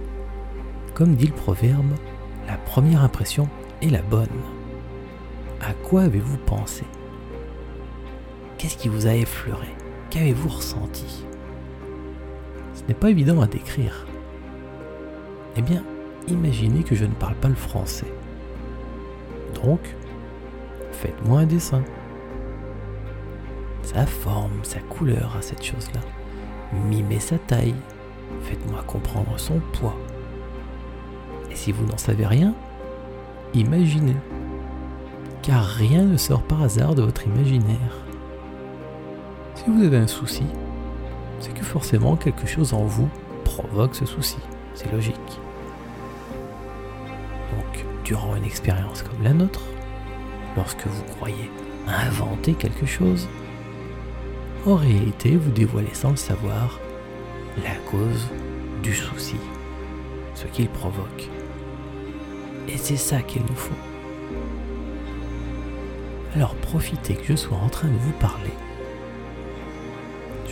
Comme 1.01 1.15
dit 1.15 1.25
le 1.25 1.33
proverbe, 1.33 1.95
la 2.45 2.57
première 2.57 3.03
impression 3.03 3.49
est 3.81 3.89
la 3.89 4.03
bonne. 4.03 4.27
À 5.59 5.73
quoi 5.73 6.03
avez-vous 6.03 6.37
pensé? 6.37 6.83
Qu'est-ce 8.59 8.77
qui 8.77 8.87
vous 8.87 9.07
a 9.07 9.15
effleuré? 9.15 9.65
Qu'avez-vous 10.11 10.49
ressenti? 10.49 11.25
Ce 12.75 12.83
n'est 12.87 12.93
pas 12.93 13.09
évident 13.09 13.41
à 13.41 13.47
décrire. 13.47 14.05
Eh 15.55 15.63
bien, 15.63 15.83
imaginez 16.27 16.83
que 16.83 16.93
je 16.93 17.05
ne 17.05 17.15
parle 17.15 17.33
pas 17.33 17.49
le 17.49 17.55
français. 17.55 18.13
Donc, 19.55 19.95
faites-moi 20.91 21.39
un 21.39 21.45
dessin. 21.47 21.83
Sa 23.81 24.05
forme, 24.05 24.59
sa 24.61 24.81
couleur 24.81 25.35
à 25.35 25.41
cette 25.41 25.63
chose-là. 25.63 26.01
Mimez 26.87 27.21
sa 27.21 27.39
taille. 27.39 27.73
Faites-moi 28.43 28.83
comprendre 28.83 29.39
son 29.39 29.59
poids. 29.73 29.97
Et 31.51 31.55
si 31.55 31.71
vous 31.71 31.85
n'en 31.85 31.97
savez 31.97 32.25
rien, 32.25 32.53
imaginez. 33.53 34.15
Car 35.41 35.63
rien 35.63 36.03
ne 36.03 36.17
sort 36.17 36.43
par 36.43 36.61
hasard 36.63 36.95
de 36.95 37.01
votre 37.01 37.25
imaginaire. 37.25 38.05
Si 39.55 39.65
vous 39.67 39.83
avez 39.83 39.97
un 39.97 40.07
souci, 40.07 40.43
c'est 41.39 41.53
que 41.53 41.63
forcément 41.63 42.15
quelque 42.15 42.47
chose 42.47 42.73
en 42.73 42.83
vous 42.83 43.09
provoque 43.43 43.95
ce 43.95 44.05
souci. 44.05 44.37
C'est 44.73 44.91
logique. 44.91 45.15
Donc, 47.51 47.85
durant 48.05 48.35
une 48.35 48.45
expérience 48.45 49.03
comme 49.03 49.23
la 49.23 49.33
nôtre, 49.33 49.63
lorsque 50.55 50.85
vous 50.85 51.03
croyez 51.15 51.51
inventer 51.87 52.53
quelque 52.53 52.85
chose, 52.85 53.27
en 54.65 54.75
réalité, 54.75 55.35
vous 55.35 55.51
dévoilez 55.51 55.93
sans 55.93 56.11
le 56.11 56.15
savoir 56.15 56.79
la 57.57 57.75
cause 57.89 58.29
du 58.83 58.93
souci, 58.93 59.35
ce 60.35 60.45
qu'il 60.45 60.69
provoque. 60.69 61.29
Et 62.71 62.77
c'est 62.77 62.97
ça 62.97 63.21
qu'il 63.21 63.41
nous 63.41 63.55
faut. 63.55 63.73
Alors 66.35 66.55
profitez 66.55 67.15
que 67.15 67.25
je 67.25 67.35
sois 67.35 67.57
en 67.57 67.69
train 67.69 67.89
de 67.89 67.97
vous 67.97 68.13
parler 68.13 68.53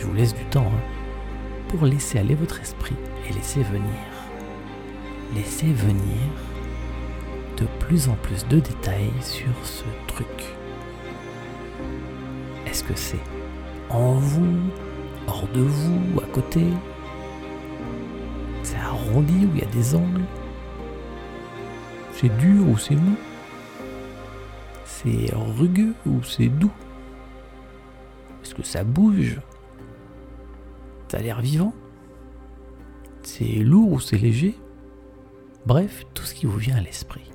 je 0.00 0.06
vous 0.06 0.14
laisse 0.14 0.34
du 0.34 0.44
temps 0.44 0.64
hein, 0.66 0.80
pour 1.68 1.84
laisser 1.84 2.18
aller 2.18 2.34
votre 2.34 2.58
esprit 2.60 2.96
et 3.28 3.32
laisser 3.34 3.62
venir. 3.62 3.84
Laissez 5.34 5.66
venir 5.66 6.18
de 7.58 7.66
plus 7.80 8.08
en 8.08 8.14
plus 8.14 8.46
de 8.48 8.60
détails 8.60 9.12
sur 9.20 9.52
ce 9.62 9.84
truc. 10.06 10.26
Est-ce 12.66 12.82
que 12.82 12.94
c'est 12.96 13.20
en 13.90 14.14
vous, 14.14 14.56
hors 15.26 15.46
de 15.48 15.60
vous, 15.60 16.20
à 16.20 16.26
côté? 16.32 16.62
C'est 18.62 18.78
arrondi 18.78 19.46
ou 19.46 19.50
il 19.54 19.60
y 19.60 19.62
a 19.62 19.66
des 19.66 19.94
angles? 19.94 20.24
C'est 22.20 22.36
dur 22.36 22.68
ou 22.68 22.76
c'est 22.76 22.96
mou? 22.96 23.16
C'est 24.84 25.32
rugueux 25.32 25.94
ou 26.04 26.22
c'est 26.22 26.48
doux? 26.48 26.70
Est-ce 28.42 28.54
que 28.54 28.62
ça 28.62 28.84
bouge? 28.84 29.40
Ça 31.08 31.16
a 31.16 31.20
l'air 31.22 31.40
vivant? 31.40 31.72
C'est 33.22 33.44
lourd 33.44 33.92
ou 33.92 34.00
c'est 34.00 34.18
léger? 34.18 34.58
Bref, 35.64 36.04
tout 36.12 36.24
ce 36.24 36.34
qui 36.34 36.44
vous 36.44 36.58
vient 36.58 36.76
à 36.76 36.82
l'esprit. 36.82 37.30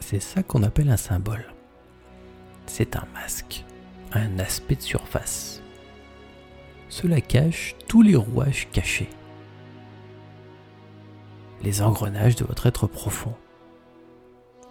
C'est 0.00 0.20
ça 0.20 0.42
qu'on 0.42 0.62
appelle 0.62 0.90
un 0.90 0.96
symbole. 0.96 1.46
C'est 2.66 2.96
un 2.96 3.06
masque, 3.14 3.64
un 4.12 4.38
aspect 4.38 4.76
de 4.76 4.82
surface. 4.82 5.62
Cela 6.88 7.20
cache 7.20 7.74
tous 7.88 8.02
les 8.02 8.16
rouages 8.16 8.68
cachés, 8.72 9.08
les 11.62 11.82
engrenages 11.82 12.36
de 12.36 12.44
votre 12.44 12.66
être 12.66 12.86
profond, 12.86 13.34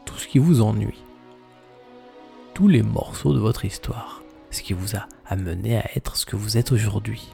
tout 0.05 0.17
ce 0.17 0.27
qui 0.27 0.39
vous 0.39 0.61
ennuie, 0.61 1.03
tous 2.53 2.67
les 2.67 2.83
morceaux 2.83 3.33
de 3.33 3.39
votre 3.39 3.65
histoire, 3.65 4.21
ce 4.51 4.61
qui 4.61 4.73
vous 4.73 4.95
a 4.95 5.07
amené 5.25 5.77
à 5.77 5.97
être 5.97 6.15
ce 6.15 6.25
que 6.25 6.35
vous 6.35 6.57
êtes 6.57 6.71
aujourd'hui. 6.71 7.33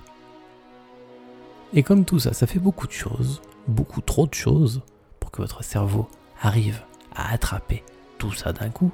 Et 1.74 1.84
comme 1.84 2.06
tout 2.06 2.20
ça, 2.20 2.34
ça 2.34 2.48
fait 2.48 2.60
beaucoup 2.60 2.88
de 2.88 2.94
choses, 2.94 3.42
beaucoup 3.68 4.02
trop 4.02 4.26
de 4.26 4.34
choses, 4.34 4.82
pour 5.20 5.30
que 5.30 5.42
votre 5.42 5.64
cerveau 5.64 6.08
arrive 6.42 6.82
à 7.16 7.34
attraper 7.34 7.84
tout 8.18 8.32
ça 8.32 8.54
d'un 8.54 8.70
coup, 8.70 8.92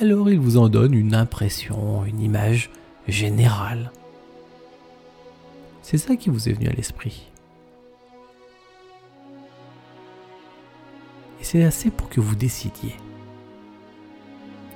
alors 0.00 0.30
il 0.30 0.38
vous 0.38 0.58
en 0.58 0.68
donne 0.68 0.94
une 0.94 1.14
impression, 1.14 2.04
une 2.04 2.20
image 2.20 2.70
générale. 3.08 3.90
C'est 5.82 5.98
ça 5.98 6.16
qui 6.16 6.30
vous 6.30 6.48
est 6.48 6.52
venu 6.52 6.68
à 6.68 6.72
l'esprit. 6.72 7.28
Et 11.40 11.44
c'est 11.44 11.64
assez 11.64 11.90
pour 11.90 12.08
que 12.08 12.20
vous 12.20 12.34
décidiez 12.34 12.94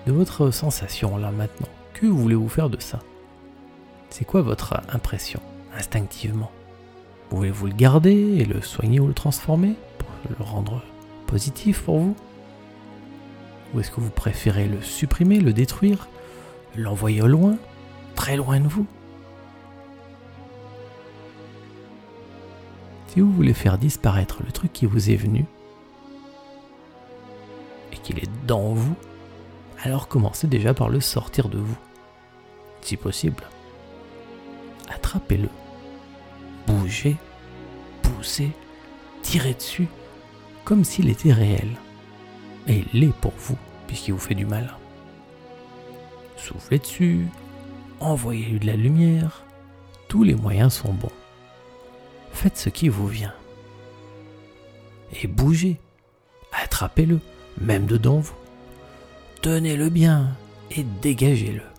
de 0.07 0.13
votre 0.13 0.51
sensation 0.51 1.17
là 1.17 1.31
maintenant. 1.31 1.69
Que 1.95 2.07
voulez-vous 2.07 2.49
faire 2.49 2.71
de 2.71 2.81
ça? 2.81 2.99
C'est 4.11 4.25
quoi 4.25 4.43
votre 4.43 4.81
impression 4.93 5.41
instinctivement? 5.77 6.51
Voulez-vous 7.31 7.67
le 7.67 7.75
garder 7.75 8.39
et 8.39 8.45
le 8.45 8.61
soigner 8.61 9.01
ou 9.01 9.07
le 9.07 9.15
transformer 9.15 9.75
pour 9.99 10.09
le 10.29 10.45
rendre 10.45 10.83
positif 11.27 11.83
pour 11.83 11.99
vous 11.99 12.17
Ou 13.73 13.81
est-ce 13.81 13.91
que 13.91 14.01
vous 14.01 14.11
préférez 14.11 14.67
le 14.67 14.81
supprimer, 14.83 15.41
le 15.41 15.53
détruire, 15.53 16.09
l'envoyer 16.77 17.23
au 17.23 17.27
loin, 17.27 17.57
très 18.15 18.37
loin 18.37 18.61
de 18.61 18.69
vous 18.69 18.87
Si 23.09 23.21
vous 23.21 23.31
voulez 23.31 23.53
faire 23.53 23.77
disparaître 23.77 24.43
le 24.45 24.53
truc 24.53 24.73
qui 24.73 24.87
vous 24.87 25.11
est 25.11 25.17
venu 25.17 25.45
et 27.93 27.97
qu'il 27.99 28.19
est 28.19 28.31
dans 28.47 28.73
vous, 28.73 28.95
alors 29.83 30.09
commencez 30.09 30.47
déjà 30.47 30.73
par 30.73 30.89
le 30.89 31.01
sortir 31.01 31.49
de 31.49 31.59
vous. 31.59 31.77
Si 32.81 32.97
possible, 32.97 33.45
attrapez-le, 34.89 35.49
bougez, 36.67 37.17
poussez, 38.03 38.53
tirez 39.23 39.55
dessus, 39.55 39.89
comme 40.65 40.85
s'il 40.85 41.09
était 41.09 41.33
réel. 41.33 41.69
Et 42.69 42.85
il 42.93 43.01
l'est 43.01 43.15
pour 43.15 43.33
vous, 43.37 43.59
puisqu'il 43.87 44.13
vous 44.13 44.21
fait 44.21 44.35
du 44.35 44.47
mal. 44.47 44.77
Soufflez 46.37 46.79
dessus, 46.79 47.27
envoyez-lui 48.01 48.61
de 48.61 48.67
la 48.67 48.77
lumière, 48.77 49.45
tous 50.09 50.25
les 50.25 50.35
moyens 50.35 50.75
sont 50.75 50.93
bons. 50.93 51.13
Faites 52.33 52.57
ce 52.57 52.69
qui 52.69 52.89
vous 52.89 53.07
vient. 53.07 53.35
Et 55.23 55.27
bougez, 55.27 55.79
attrapez-le, 56.53 57.21
même 57.61 57.87
dedans 57.87 58.19
vous 58.19 58.35
tenez-le 59.43 59.91
bien 59.91 60.29
et 60.71 60.85
dégagez-le. 61.03 61.72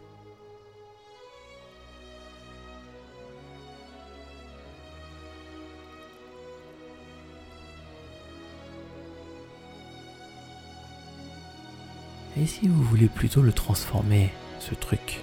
Et 12.43 12.45
si 12.45 12.67
vous 12.67 12.83
voulez 12.83 13.07
plutôt 13.07 13.41
le 13.41 13.53
transformer, 13.53 14.29
ce 14.59 14.75
truc 14.75 15.21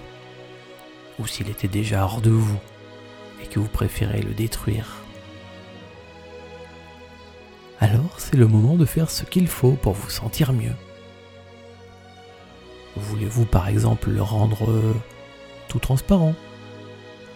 Ou 1.19 1.27
s'il 1.27 1.51
était 1.51 1.67
déjà 1.67 2.03
hors 2.03 2.19
de 2.19 2.31
vous 2.31 2.59
et 3.43 3.45
que 3.45 3.59
vous 3.59 3.67
préférez 3.67 4.23
le 4.23 4.33
détruire 4.33 4.87
Alors 7.79 8.15
c'est 8.17 8.37
le 8.37 8.47
moment 8.47 8.75
de 8.75 8.85
faire 8.85 9.11
ce 9.11 9.23
qu'il 9.23 9.47
faut 9.47 9.73
pour 9.73 9.93
vous 9.93 10.09
sentir 10.09 10.51
mieux. 10.51 10.73
Voulez-vous 12.95 13.45
par 13.45 13.67
exemple 13.67 14.09
le 14.09 14.23
rendre 14.23 14.95
tout 15.67 15.77
transparent 15.77 16.33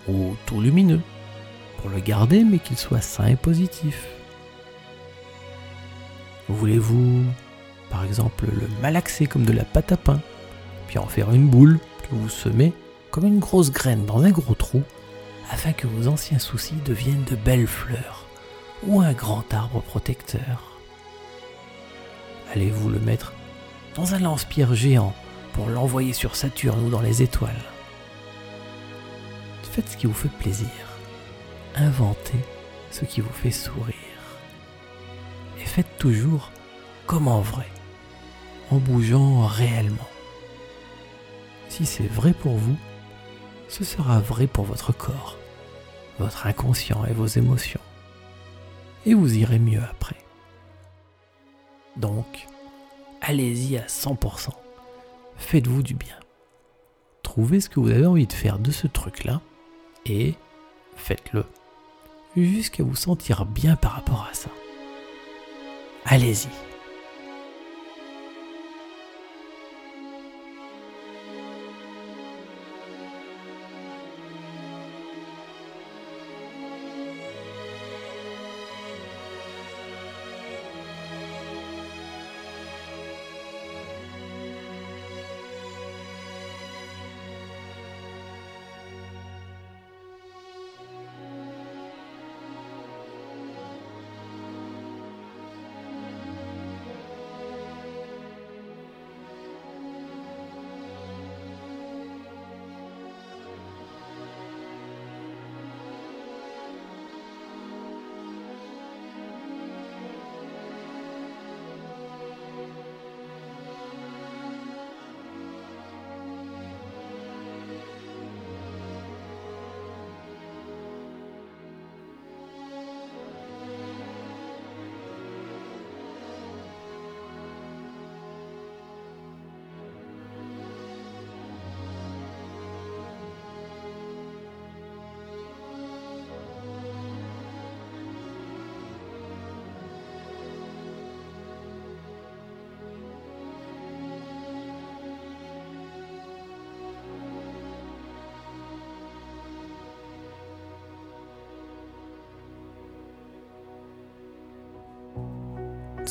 ou 0.08 0.36
tout 0.48 0.62
lumineux 0.62 1.02
pour 1.78 1.92
le 1.92 2.00
garder 2.00 2.44
mais 2.44 2.58
qu'il 2.58 2.78
soit 2.78 3.02
sain 3.02 3.28
et 3.28 3.36
positif? 3.36 4.08
Voulez-vous 6.50 7.24
par 7.96 8.04
exemple 8.04 8.48
le 8.48 8.68
malaxer 8.82 9.26
comme 9.26 9.46
de 9.46 9.54
la 9.54 9.64
pâte 9.64 9.94
à 9.94 9.96
pain 9.96 10.20
puis 10.90 11.00
en 11.00 11.08
faire 11.08 11.32
une 11.32 11.48
boule 11.48 11.80
que 12.04 12.14
vous 12.14 12.28
semez 12.28 12.74
comme 13.10 13.26
une 13.26 13.40
grosse 13.40 13.72
graine 13.72 14.06
dans 14.06 14.22
un 14.22 14.32
gros 14.32 14.54
trou 14.54 14.84
afin 15.50 15.72
que 15.72 15.88
vos 15.88 16.10
anciens 16.10 16.40
soucis 16.40 16.76
deviennent 16.84 17.24
de 17.24 17.38
belles 17.38 17.68
fleurs 17.68 18.28
ou 18.86 19.00
un 19.00 19.14
grand 19.14 19.46
arbre 19.54 19.82
protecteur 19.82 20.78
Allez-vous 22.54 22.90
le 22.90 23.00
mettre 23.00 23.32
dans 23.96 24.14
un 24.14 24.20
lance-pierre 24.20 24.76
géant 24.76 25.16
pour 25.54 25.70
l'envoyer 25.70 26.12
sur 26.12 26.36
Saturne 26.36 26.86
ou 26.86 26.90
dans 26.90 27.02
les 27.02 27.22
étoiles? 27.22 27.64
Faites 29.72 29.90
ce 29.90 29.98
qui 29.98 30.08
vous 30.08 30.14
fait 30.14 30.30
plaisir. 30.30 30.70
Inventez 31.76 32.40
ce 32.92 33.06
qui 33.06 33.22
vous 33.22 33.34
fait 33.34 33.52
sourire. 33.52 33.94
Et 35.62 35.66
faites 35.66 35.98
toujours 35.98 36.52
comme 37.06 37.28
en 37.28 37.42
vrai, 37.42 37.68
en 38.72 38.78
bougeant 38.78 39.46
réellement. 39.46 40.08
Si 41.70 41.86
c'est 41.86 42.08
vrai 42.08 42.34
pour 42.34 42.56
vous, 42.56 42.78
ce 43.68 43.84
sera 43.84 44.20
vrai 44.20 44.48
pour 44.48 44.66
votre 44.66 44.94
corps, 44.94 45.38
votre 46.20 46.48
inconscient 46.48 47.06
et 47.06 47.14
vos 47.14 47.28
émotions. 47.28 47.82
Et 49.06 49.14
vous 49.14 49.38
irez 49.38 49.60
mieux 49.60 49.82
après. 49.84 50.18
Donc, 51.98 52.48
allez-y 53.22 53.78
à 53.78 53.86
100% 53.86 54.50
faites-vous 55.38 55.84
du 55.84 55.94
bien. 55.94 56.16
Trouvez 57.24 57.60
ce 57.60 57.70
que 57.70 57.80
vous 57.80 57.92
avez 57.92 58.06
envie 58.06 58.28
de 58.28 58.34
faire 58.34 58.60
de 58.60 58.72
ce 58.72 58.88
truc-là 58.88 59.42
et 60.06 60.36
faites-le. 60.96 61.46
Jusqu'à 62.36 62.84
vous 62.84 62.96
sentir 62.96 63.46
bien 63.46 63.76
par 63.76 63.94
rapport 63.94 64.28
à 64.30 64.34
ça. 64.34 64.50
Allez-y. 66.06 66.50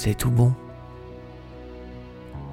C'est 0.05 0.15
tout 0.15 0.31
bon. 0.31 0.53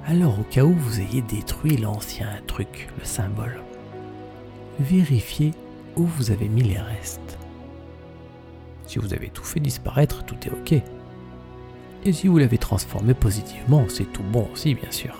Alors 0.06 0.40
au 0.40 0.42
cas 0.42 0.64
où 0.64 0.72
vous 0.72 1.00
ayez 1.00 1.20
détruit 1.20 1.76
l'ancien 1.76 2.28
truc, 2.46 2.88
le 2.98 3.04
symbole, 3.04 3.60
vérifiez 4.80 5.52
où 5.96 6.06
vous 6.06 6.30
avez 6.30 6.48
mis 6.48 6.62
les 6.62 6.78
restes. 6.78 7.38
Si 8.86 8.98
vous 8.98 9.12
avez 9.12 9.28
tout 9.28 9.44
fait 9.44 9.60
disparaître, 9.60 10.24
tout 10.24 10.36
est 10.46 10.50
ok. 10.50 10.82
Et 12.06 12.12
si 12.14 12.26
vous 12.26 12.38
l'avez 12.38 12.56
transformé 12.56 13.12
positivement, 13.12 13.84
c'est 13.90 14.10
tout 14.10 14.22
bon 14.22 14.48
aussi, 14.50 14.74
bien 14.74 14.90
sûr. 14.90 15.18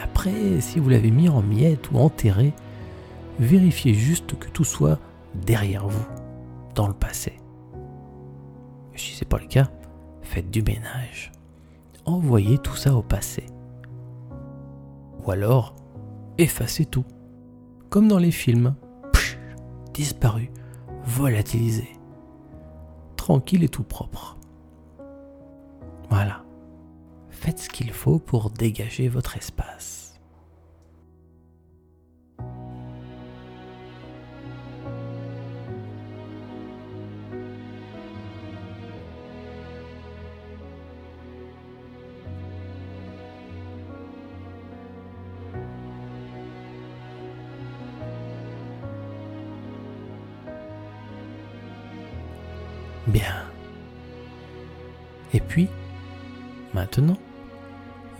Après, 0.00 0.60
si 0.60 0.78
vous 0.78 0.90
l'avez 0.90 1.10
mis 1.10 1.28
en 1.28 1.42
miettes 1.42 1.90
ou 1.90 1.98
enterré, 1.98 2.52
vérifiez 3.40 3.94
juste 3.94 4.38
que 4.38 4.48
tout 4.48 4.64
soit 4.64 5.00
derrière 5.34 5.88
vous, 5.88 6.06
dans 6.76 6.86
le 6.86 6.94
passé. 6.94 7.32
Si 8.94 9.14
ce 9.14 9.24
n'est 9.24 9.28
pas 9.28 9.38
le 9.38 9.48
cas, 9.48 9.72
faites 10.28 10.50
du 10.50 10.62
ménage. 10.62 11.32
Envoyez 12.04 12.58
tout 12.58 12.76
ça 12.76 12.94
au 12.94 13.02
passé. 13.02 13.46
Ou 15.24 15.30
alors, 15.30 15.74
effacez 16.36 16.84
tout. 16.84 17.06
Comme 17.88 18.08
dans 18.08 18.18
les 18.18 18.30
films. 18.30 18.74
disparu, 19.94 20.50
volatilisé. 21.04 21.88
Tranquille 23.16 23.64
et 23.64 23.68
tout 23.68 23.82
propre. 23.82 24.36
Voilà. 26.10 26.44
Faites 27.30 27.58
ce 27.58 27.68
qu'il 27.68 27.90
faut 27.90 28.18
pour 28.18 28.50
dégager 28.50 29.08
votre 29.08 29.36
espace. 29.36 30.07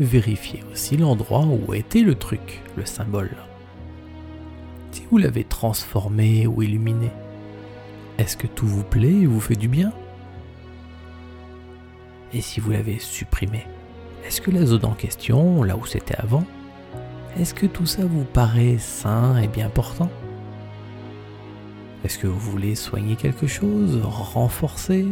Vérifiez 0.00 0.62
aussi 0.72 0.96
l'endroit 0.96 1.44
où 1.44 1.74
était 1.74 2.02
le 2.02 2.14
truc, 2.14 2.62
le 2.76 2.86
symbole. 2.86 3.36
Si 4.92 5.02
vous 5.10 5.18
l'avez 5.18 5.44
transformé 5.44 6.46
ou 6.46 6.62
illuminé, 6.62 7.10
est-ce 8.18 8.36
que 8.36 8.46
tout 8.46 8.66
vous 8.66 8.84
plaît 8.84 9.08
et 9.08 9.26
vous 9.26 9.40
fait 9.40 9.56
du 9.56 9.68
bien? 9.68 9.92
Et 12.32 12.40
si 12.40 12.60
vous 12.60 12.70
l'avez 12.70 12.98
supprimé, 12.98 13.66
est-ce 14.26 14.40
que 14.40 14.50
la 14.50 14.66
zone 14.66 14.84
en 14.84 14.92
question, 14.92 15.62
là 15.62 15.76
où 15.76 15.86
c'était 15.86 16.16
avant, 16.16 16.44
est-ce 17.38 17.54
que 17.54 17.66
tout 17.66 17.86
ça 17.86 18.04
vous 18.04 18.24
paraît 18.24 18.78
sain 18.78 19.36
et 19.38 19.48
bien 19.48 19.68
portant? 19.68 20.10
Est-ce 22.04 22.18
que 22.18 22.26
vous 22.26 22.38
voulez 22.38 22.74
soigner 22.74 23.16
quelque 23.16 23.46
chose, 23.46 24.00
renforcer, 24.02 25.06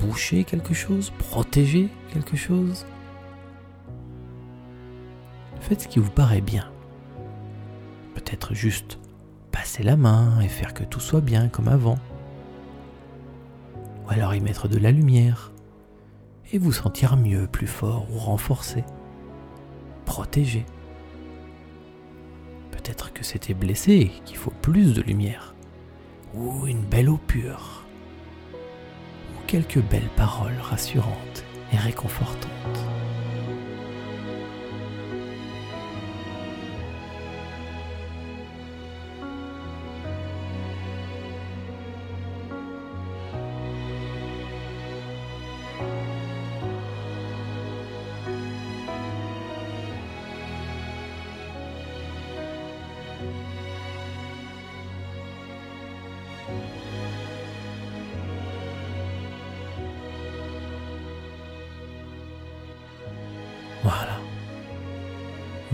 boucher 0.00 0.44
quelque 0.44 0.74
chose, 0.74 1.10
protéger 1.18 1.88
quelque 2.12 2.36
chose. 2.36 2.86
Faites 5.60 5.82
ce 5.82 5.88
qui 5.88 5.98
vous 5.98 6.10
paraît 6.10 6.40
bien. 6.40 6.70
Peut-être 8.14 8.54
juste 8.54 8.98
passer 9.52 9.82
la 9.82 9.96
main 9.96 10.40
et 10.40 10.48
faire 10.48 10.74
que 10.74 10.84
tout 10.84 11.00
soit 11.00 11.20
bien 11.20 11.48
comme 11.48 11.68
avant. 11.68 11.98
Ou 14.06 14.10
alors 14.10 14.34
y 14.34 14.40
mettre 14.40 14.68
de 14.68 14.78
la 14.78 14.92
lumière 14.92 15.52
et 16.52 16.58
vous 16.58 16.72
sentir 16.72 17.16
mieux, 17.16 17.46
plus 17.46 17.66
fort 17.66 18.06
ou 18.10 18.18
renforcé, 18.18 18.84
protégé. 20.06 20.64
Peut-être 22.70 23.12
que 23.12 23.22
c'était 23.22 23.54
blessé, 23.54 24.10
qu'il 24.24 24.36
faut 24.36 24.52
plus 24.62 24.94
de 24.94 25.02
lumière, 25.02 25.54
ou 26.34 26.66
une 26.66 26.80
belle 26.80 27.10
eau 27.10 27.18
pure 27.26 27.84
quelques 29.48 29.80
belles 29.80 30.10
paroles 30.14 30.60
rassurantes 30.60 31.42
et 31.72 31.78
réconfortantes. 31.78 32.97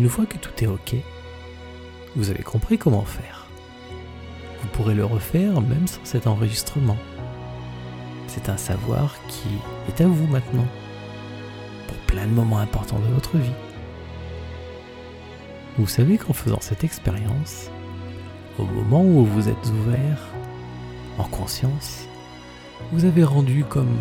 Une 0.04 0.10
fois 0.10 0.26
que 0.26 0.36
tout 0.36 0.52
est 0.62 0.66
OK, 0.66 0.96
vous 2.14 2.28
avez 2.28 2.42
compris 2.42 2.76
comment 2.76 3.06
faire. 3.06 3.46
Vous 4.60 4.68
pourrez 4.74 4.94
le 4.94 5.06
refaire 5.06 5.62
même 5.62 5.86
sans 5.86 6.04
cet 6.04 6.26
enregistrement. 6.26 6.98
C'est 8.26 8.50
un 8.50 8.58
savoir 8.58 9.16
qui 9.28 9.48
est 9.88 10.02
à 10.02 10.06
vous 10.06 10.26
maintenant, 10.26 10.66
pour 11.88 11.96
plein 12.06 12.26
de 12.26 12.32
moments 12.32 12.58
importants 12.58 12.98
de 12.98 13.14
votre 13.14 13.38
vie. 13.38 13.54
Vous 15.78 15.86
savez 15.86 16.18
qu'en 16.18 16.34
faisant 16.34 16.60
cette 16.60 16.84
expérience, 16.84 17.70
au 18.58 18.64
moment 18.64 19.02
où 19.02 19.24
vous 19.24 19.48
êtes 19.48 19.70
ouvert, 19.70 20.20
en 21.16 21.24
conscience, 21.24 22.06
vous 22.92 23.06
avez 23.06 23.24
rendu 23.24 23.64
comme 23.64 23.96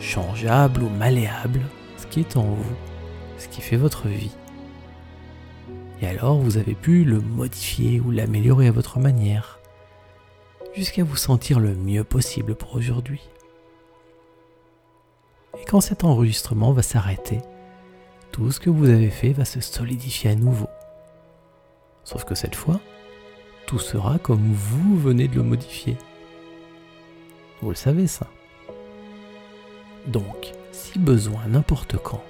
changeable 0.00 0.82
ou 0.82 0.88
malléable 0.88 1.60
ce 1.98 2.06
qui 2.06 2.20
est 2.20 2.38
en 2.38 2.54
vous 2.54 2.76
ce 3.36 3.48
qui 3.48 3.60
fait 3.60 3.76
votre 3.76 4.08
vie. 4.08 4.30
Et 6.02 6.06
alors 6.08 6.36
vous 6.36 6.58
avez 6.58 6.74
pu 6.74 7.04
le 7.04 7.20
modifier 7.20 8.00
ou 8.00 8.10
l'améliorer 8.10 8.66
à 8.66 8.72
votre 8.72 8.98
manière, 8.98 9.60
jusqu'à 10.74 11.04
vous 11.04 11.16
sentir 11.16 11.60
le 11.60 11.76
mieux 11.76 12.02
possible 12.02 12.56
pour 12.56 12.74
aujourd'hui. 12.74 13.22
Et 15.60 15.64
quand 15.64 15.80
cet 15.80 16.02
enregistrement 16.02 16.72
va 16.72 16.82
s'arrêter, 16.82 17.38
tout 18.32 18.50
ce 18.50 18.58
que 18.58 18.68
vous 18.68 18.88
avez 18.88 19.10
fait 19.10 19.32
va 19.32 19.44
se 19.44 19.60
solidifier 19.60 20.30
à 20.30 20.34
nouveau. 20.34 20.68
Sauf 22.02 22.24
que 22.24 22.34
cette 22.34 22.56
fois, 22.56 22.80
tout 23.66 23.78
sera 23.78 24.18
comme 24.18 24.52
vous 24.52 24.98
venez 24.98 25.28
de 25.28 25.36
le 25.36 25.44
modifier. 25.44 25.96
Vous 27.60 27.68
le 27.68 27.76
savez 27.76 28.08
ça. 28.08 28.26
Donc, 30.08 30.52
si 30.72 30.98
besoin 30.98 31.46
n'importe 31.46 31.96
quand, 31.96 32.24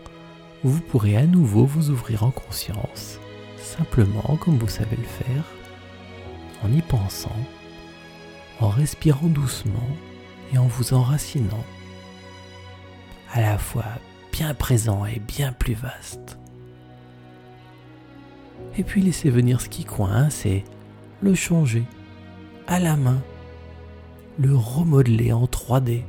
vous 0.63 0.81
pourrez 0.81 1.17
à 1.17 1.25
nouveau 1.25 1.65
vous 1.65 1.89
ouvrir 1.89 2.25
en 2.25 2.31
conscience, 2.31 3.19
simplement 3.77 4.37
comme 4.37 4.59
vous 4.59 4.69
savez 4.69 4.97
le 4.97 5.03
faire, 5.05 5.45
en 6.63 6.73
y 6.73 6.83
pensant, 6.83 7.37
en 8.61 8.69
respirant 8.69 9.29
doucement 9.29 9.89
et 10.53 10.59
en 10.59 10.67
vous 10.67 10.95
enracinant, 10.95 11.65
à 13.33 13.41
la 13.41 13.59
fois 13.59 13.85
bien 14.33 14.55
présent 14.55 15.05
et 15.07 15.19
bien 15.19 15.53
plus 15.53 15.75
vaste. 15.75 16.39
Et 18.77 18.85
puis 18.85 19.03
laissez 19.03 19.31
venir 19.31 19.61
ce 19.61 19.69
qui 19.69 19.85
coince 19.85 20.47
et 20.47 20.65
le 21.21 21.35
changer 21.35 21.85
à 22.67 22.79
la 22.79 22.97
main, 22.97 23.21
le 24.39 24.55
remodeler 24.55 25.33
en 25.33 25.45
3D, 25.45 26.03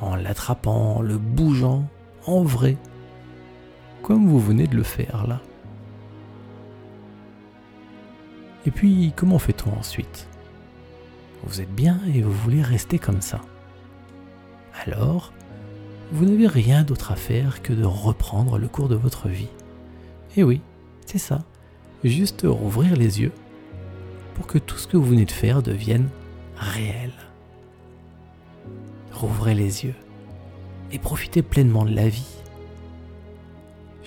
en 0.00 0.14
l'attrapant, 0.14 1.02
le 1.02 1.18
bougeant 1.18 1.86
en 2.26 2.42
vrai 2.42 2.76
comme 4.02 4.26
vous 4.26 4.40
venez 4.40 4.66
de 4.66 4.76
le 4.76 4.82
faire 4.82 5.26
là. 5.26 5.40
Et 8.66 8.70
puis, 8.70 9.12
comment 9.16 9.38
fait-on 9.38 9.72
ensuite? 9.72 10.28
Vous 11.44 11.60
êtes 11.60 11.74
bien 11.74 12.00
et 12.14 12.22
vous 12.22 12.32
voulez 12.32 12.62
rester 12.62 12.98
comme 12.98 13.20
ça. 13.20 13.40
Alors, 14.84 15.32
vous 16.12 16.26
n'avez 16.26 16.46
rien 16.46 16.82
d'autre 16.82 17.12
à 17.12 17.16
faire 17.16 17.62
que 17.62 17.72
de 17.72 17.84
reprendre 17.84 18.58
le 18.58 18.68
cours 18.68 18.88
de 18.88 18.96
votre 18.96 19.28
vie. 19.28 19.48
Et 20.36 20.44
oui, 20.44 20.60
c'est 21.06 21.18
ça. 21.18 21.44
Juste 22.04 22.42
rouvrir 22.44 22.96
les 22.96 23.20
yeux 23.20 23.32
pour 24.34 24.46
que 24.46 24.58
tout 24.58 24.76
ce 24.76 24.86
que 24.86 24.96
vous 24.96 25.04
venez 25.04 25.24
de 25.24 25.30
faire 25.30 25.62
devienne 25.62 26.08
réel. 26.56 27.12
Rouvrez 29.12 29.54
les 29.54 29.84
yeux 29.84 29.94
et 30.92 30.98
profitez 30.98 31.42
pleinement 31.42 31.84
de 31.84 31.94
la 31.94 32.08
vie 32.08 32.40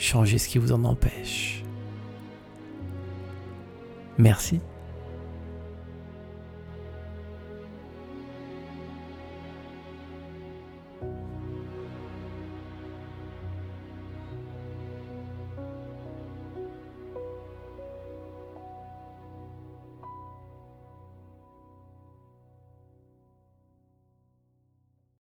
changez 0.03 0.37
ce 0.37 0.49
qui 0.49 0.57
vous 0.57 0.73
en 0.73 0.83
empêche. 0.83 1.62
Merci 4.17 4.61